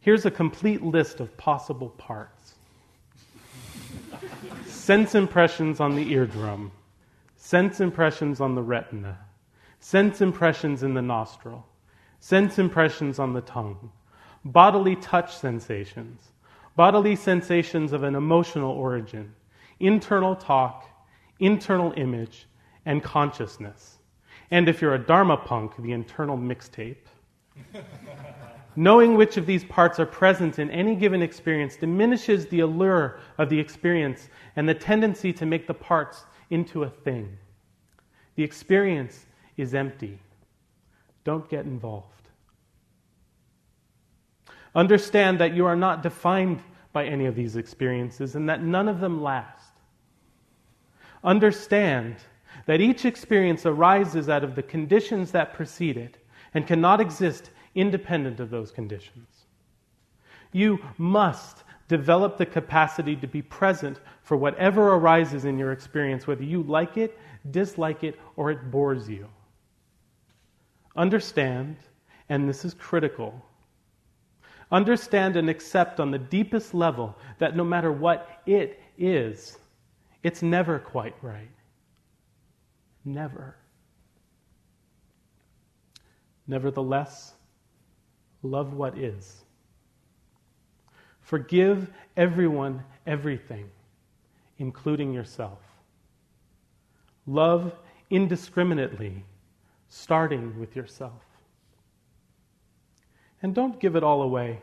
Here's 0.00 0.24
a 0.24 0.30
complete 0.30 0.82
list 0.82 1.20
of 1.20 1.36
possible 1.36 1.90
parts. 1.90 2.54
Sense 4.64 5.14
impressions 5.14 5.80
on 5.80 5.96
the 5.96 6.12
eardrum, 6.14 6.72
sense 7.36 7.78
impressions 7.78 8.40
on 8.40 8.54
the 8.54 8.62
retina, 8.62 9.18
sense 9.80 10.22
impressions 10.22 10.82
in 10.82 10.94
the 10.94 11.02
nostril, 11.02 11.66
sense 12.20 12.58
impressions 12.58 13.18
on 13.18 13.34
the 13.34 13.42
tongue, 13.42 13.92
bodily 14.46 14.96
touch 14.96 15.36
sensations, 15.36 16.22
bodily 16.74 17.16
sensations 17.16 17.92
of 17.92 18.02
an 18.02 18.14
emotional 18.14 18.70
origin, 18.70 19.34
internal 19.78 20.34
talk, 20.34 20.86
internal 21.38 21.92
image, 21.98 22.46
and 22.86 23.02
consciousness. 23.02 23.98
And 24.50 24.68
if 24.68 24.80
you're 24.80 24.94
a 24.94 24.98
Dharma 24.98 25.36
punk, 25.36 25.72
the 25.78 25.92
internal 25.92 26.36
mixtape. 26.36 26.96
Knowing 28.76 29.14
which 29.14 29.36
of 29.36 29.46
these 29.46 29.64
parts 29.64 30.00
are 30.00 30.06
present 30.06 30.58
in 30.58 30.70
any 30.70 30.96
given 30.96 31.22
experience 31.22 31.76
diminishes 31.76 32.46
the 32.46 32.60
allure 32.60 33.20
of 33.38 33.48
the 33.48 33.58
experience 33.58 34.28
and 34.56 34.68
the 34.68 34.74
tendency 34.74 35.32
to 35.32 35.46
make 35.46 35.66
the 35.66 35.74
parts 35.74 36.24
into 36.50 36.82
a 36.82 36.90
thing. 36.90 37.38
The 38.34 38.42
experience 38.42 39.26
is 39.56 39.74
empty. 39.74 40.18
Don't 41.22 41.48
get 41.48 41.64
involved. 41.64 42.08
Understand 44.74 45.38
that 45.38 45.54
you 45.54 45.66
are 45.66 45.76
not 45.76 46.02
defined 46.02 46.60
by 46.92 47.04
any 47.06 47.26
of 47.26 47.36
these 47.36 47.56
experiences 47.56 48.34
and 48.34 48.48
that 48.48 48.62
none 48.62 48.88
of 48.88 49.00
them 49.00 49.22
last. 49.22 49.72
Understand 51.22 52.16
that 52.66 52.80
each 52.80 53.04
experience 53.04 53.66
arises 53.66 54.28
out 54.28 54.44
of 54.44 54.54
the 54.54 54.62
conditions 54.62 55.30
that 55.32 55.54
precede 55.54 55.96
it 55.96 56.16
and 56.54 56.66
cannot 56.66 57.00
exist 57.00 57.50
independent 57.74 58.40
of 58.40 58.50
those 58.50 58.70
conditions. 58.70 59.28
You 60.52 60.78
must 60.96 61.64
develop 61.88 62.38
the 62.38 62.46
capacity 62.46 63.16
to 63.16 63.26
be 63.26 63.42
present 63.42 64.00
for 64.22 64.36
whatever 64.36 64.94
arises 64.94 65.44
in 65.44 65.58
your 65.58 65.72
experience, 65.72 66.26
whether 66.26 66.44
you 66.44 66.62
like 66.62 66.96
it, 66.96 67.18
dislike 67.50 68.04
it, 68.04 68.18
or 68.36 68.50
it 68.50 68.70
bores 68.70 69.08
you. 69.08 69.28
Understand, 70.96 71.76
and 72.28 72.48
this 72.48 72.64
is 72.64 72.72
critical, 72.72 73.44
understand 74.70 75.36
and 75.36 75.50
accept 75.50 76.00
on 76.00 76.10
the 76.10 76.18
deepest 76.18 76.72
level 76.72 77.16
that 77.38 77.56
no 77.56 77.64
matter 77.64 77.92
what 77.92 78.40
it 78.46 78.80
is, 78.96 79.58
it's 80.22 80.42
never 80.42 80.78
quite 80.78 81.14
right. 81.20 81.53
Never. 83.04 83.56
Nevertheless, 86.46 87.32
love 88.42 88.74
what 88.74 88.98
is. 88.98 89.44
Forgive 91.20 91.90
everyone 92.16 92.84
everything, 93.06 93.70
including 94.58 95.12
yourself. 95.12 95.58
Love 97.26 97.74
indiscriminately, 98.10 99.24
starting 99.88 100.58
with 100.60 100.76
yourself. 100.76 101.22
And 103.42 103.54
don't 103.54 103.80
give 103.80 103.96
it 103.96 104.02
all 104.02 104.22
away, 104.22 104.60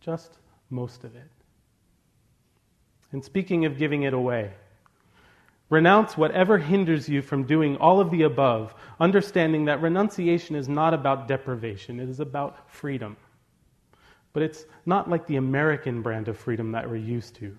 just 0.00 0.38
most 0.70 1.04
of 1.04 1.14
it. 1.14 1.30
And 3.12 3.24
speaking 3.24 3.64
of 3.64 3.78
giving 3.78 4.02
it 4.02 4.14
away, 4.14 4.52
Renounce 5.68 6.16
whatever 6.16 6.58
hinders 6.58 7.08
you 7.08 7.22
from 7.22 7.44
doing 7.44 7.76
all 7.78 7.98
of 7.98 8.10
the 8.10 8.22
above, 8.22 8.74
understanding 9.00 9.64
that 9.64 9.82
renunciation 9.82 10.54
is 10.54 10.68
not 10.68 10.94
about 10.94 11.26
deprivation, 11.26 11.98
it 11.98 12.08
is 12.08 12.20
about 12.20 12.70
freedom. 12.70 13.16
But 14.32 14.44
it's 14.44 14.64
not 14.84 15.10
like 15.10 15.26
the 15.26 15.36
American 15.36 16.02
brand 16.02 16.28
of 16.28 16.38
freedom 16.38 16.70
that 16.72 16.88
we're 16.88 16.96
used 16.96 17.34
to. 17.36 17.56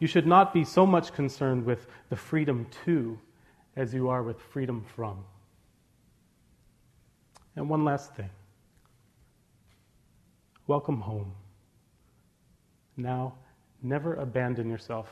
You 0.00 0.06
should 0.06 0.26
not 0.26 0.52
be 0.52 0.64
so 0.64 0.84
much 0.84 1.14
concerned 1.14 1.64
with 1.64 1.86
the 2.10 2.16
freedom 2.16 2.66
to 2.84 3.18
as 3.76 3.94
you 3.94 4.08
are 4.08 4.22
with 4.22 4.40
freedom 4.40 4.84
from. 4.94 5.24
And 7.54 7.70
one 7.70 7.84
last 7.84 8.14
thing 8.14 8.30
welcome 10.66 11.00
home. 11.00 11.32
Now, 12.96 13.34
never 13.82 14.14
abandon 14.14 14.68
yourself 14.68 15.08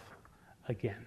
again. 0.68 1.06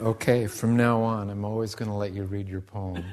Okay, 0.00 0.46
from 0.46 0.76
now 0.76 1.02
on, 1.02 1.28
I'm 1.28 1.44
always 1.44 1.74
going 1.74 1.90
to 1.90 1.94
let 1.94 2.12
you 2.12 2.22
read 2.22 2.48
your 2.48 2.60
poem. 2.60 3.04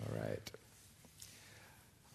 All 0.00 0.08
right. 0.10 0.50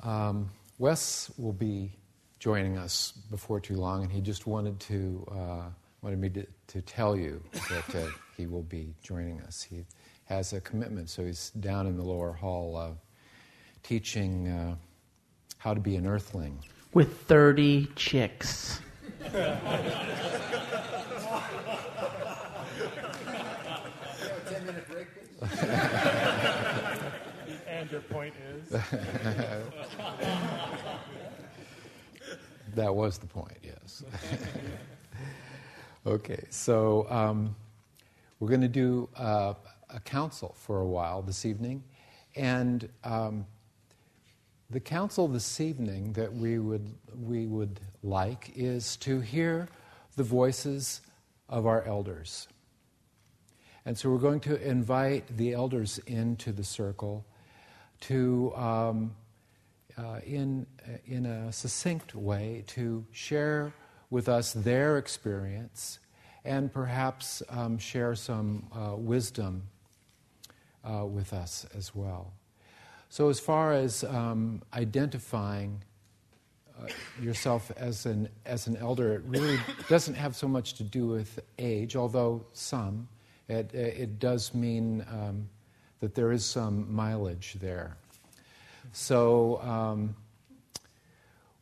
Um, 0.02 0.50
Wes 0.80 1.32
will 1.38 1.54
be 1.54 1.92
joining 2.40 2.80
us 2.80 3.12
before 3.30 3.60
too 3.60 3.76
long, 3.76 4.02
and 4.02 4.12
he 4.12 4.20
just 4.20 4.48
wanted 4.48 4.80
to 4.80 5.28
uh, 5.32 5.70
wanted 6.02 6.18
me 6.18 6.30
to, 6.30 6.48
to 6.70 6.82
tell 6.82 7.16
you 7.16 7.44
that 7.70 7.96
uh, 7.96 8.08
he 8.36 8.48
will 8.48 8.64
be 8.64 8.96
joining 9.04 9.42
us. 9.42 9.62
He 9.62 9.86
has 10.26 10.54
a 10.54 10.62
commitment, 10.62 11.12
so 11.12 11.24
he's 11.24 11.52
down 11.52 11.86
in 11.86 11.98
the 11.98 12.04
lower 12.04 12.34
hall 12.34 12.76
uh, 12.76 12.94
teaching 13.84 14.48
uh, 14.48 14.76
how 15.58 15.74
to 15.74 15.80
be 15.80 15.96
an 15.96 16.06
earthling. 16.06 16.60
With 16.94 17.22
30 17.22 17.88
chicks. 17.96 18.80
and 27.68 27.92
your 27.92 28.02
point 28.02 28.34
is? 28.54 28.70
that 32.76 32.94
was 32.94 33.18
the 33.18 33.28
point, 33.28 33.58
yes. 33.64 34.04
okay, 36.06 36.44
so 36.50 37.08
um, 37.10 37.56
we're 38.40 38.50
going 38.50 38.62
to 38.62 38.68
do 38.68 39.10
uh, 39.18 39.54
a 39.90 40.00
council 40.02 40.56
for 40.58 40.80
a 40.82 40.88
while 40.88 41.22
this 41.22 41.46
evening. 41.46 41.84
And 42.36 42.88
um, 43.04 43.46
the 44.70 44.80
council 44.80 45.28
this 45.28 45.62
evening 45.62 46.12
that 46.14 46.34
we 46.34 46.60
would, 46.60 46.94
we 47.16 47.46
would 47.46 47.80
like 48.04 48.52
is 48.56 48.98
to 48.98 49.22
hear 49.22 49.70
the 50.18 50.24
voices 50.24 51.02
of 51.48 51.66
our 51.66 51.84
elders. 51.84 52.48
And 53.86 53.98
so 53.98 54.10
we're 54.10 54.18
going 54.18 54.42
to 54.42 54.62
invite 54.62 55.38
the 55.38 55.54
elders 55.54 56.00
into 56.08 56.52
the 56.52 56.64
circle 56.64 57.26
to, 58.02 58.54
um, 58.56 59.16
uh, 59.98 60.20
in, 60.26 60.68
in 61.06 61.26
a 61.26 61.54
succinct 61.54 62.14
way, 62.14 62.66
to 62.68 63.06
share 63.14 63.72
with 64.10 64.28
us 64.28 64.52
their 64.52 64.98
experience 64.98 66.00
and 66.44 66.72
perhaps 66.72 67.42
um, 67.50 67.78
share 67.78 68.16
some 68.16 68.68
uh, 68.76 68.96
wisdom 68.98 69.64
uh, 70.84 71.06
with 71.06 71.32
us 71.32 71.66
as 71.74 71.96
well. 71.96 72.34
So, 73.10 73.30
as 73.30 73.40
far 73.40 73.74
as 73.74 74.04
um, 74.04 74.62
identifying 74.74 75.82
uh, 76.78 76.88
yourself 77.22 77.72
as 77.78 78.06
an, 78.06 78.30
as 78.46 78.68
an 78.68 78.76
elder, 78.78 79.14
it 79.14 79.22
really 79.26 79.58
doesn't 79.88 80.16
have 80.16 80.36
so 80.36 80.48
much 80.48 80.74
to 80.76 80.84
do 80.84 81.08
with 81.08 81.40
age, 81.58 81.96
although 81.96 82.46
some. 82.54 83.08
It, 83.48 83.74
it 83.74 84.20
does 84.20 84.54
mean 84.54 85.06
um, 85.10 85.48
that 86.02 86.16
there 86.16 86.34
is 86.34 86.44
some 86.44 86.94
mileage 86.94 87.56
there. 87.62 87.96
So, 88.92 89.62
um, 89.62 90.16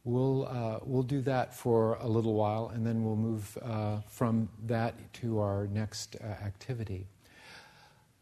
we'll, 0.04 0.48
uh, 0.48 0.80
we'll 0.84 1.04
do 1.04 1.22
that 1.22 1.54
for 1.54 1.98
a 2.02 2.08
little 2.08 2.34
while, 2.34 2.72
and 2.74 2.86
then 2.86 3.04
we'll 3.04 3.16
move 3.16 3.58
uh, 3.62 3.98
from 4.08 4.50
that 4.66 4.96
to 5.14 5.40
our 5.40 5.68
next 5.68 6.16
uh, 6.16 6.26
activity. 6.26 7.06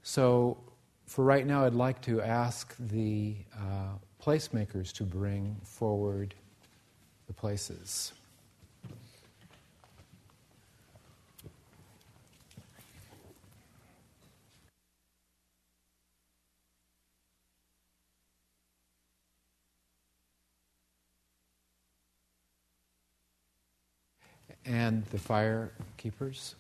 So, 0.02 0.58
for 1.14 1.24
right 1.24 1.46
now, 1.46 1.64
I'd 1.64 1.76
like 1.76 2.02
to 2.06 2.24
ask 2.24 2.76
the 2.80 3.36
uh, 3.56 3.98
placemakers 4.20 4.92
to 4.94 5.04
bring 5.04 5.56
forward 5.64 6.34
the 7.28 7.34
places. 7.34 8.14
And 24.66 25.06
the 25.06 25.20
fire 25.20 25.74
keepers. 25.98 26.56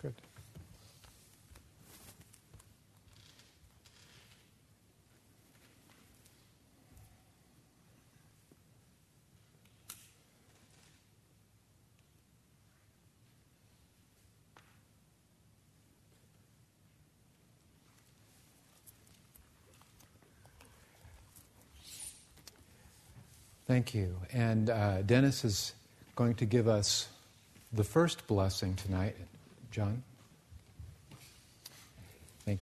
Good. 0.00 0.14
Thank 23.68 23.94
you. 23.94 24.16
And 24.32 24.70
uh, 24.70 25.02
Dennis 25.02 25.44
is 25.44 25.74
going 26.16 26.34
to 26.36 26.46
give 26.46 26.66
us 26.66 27.08
the 27.70 27.84
first 27.84 28.26
blessing 28.26 28.74
tonight. 28.76 29.14
John? 29.70 30.02
Thank 32.46 32.56
you. 32.56 32.60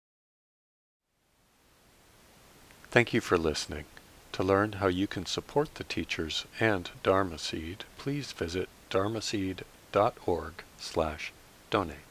Thank 2.91 3.15
you 3.15 3.21
for 3.21 3.39
listening. 3.39 3.85
To 4.33 4.43
learn 4.43 4.73
how 4.73 4.89
you 4.89 5.07
can 5.07 5.25
support 5.25 5.77
the 5.77 5.85
teachers 5.85 6.45
and 6.59 6.91
Dharma 7.05 7.39
Seed, 7.39 7.85
please 7.97 8.33
visit 8.33 8.69
dharma 8.91 9.21
dharmaseed.org 9.21 10.53
slash 10.79 11.33
donate. 11.71 12.06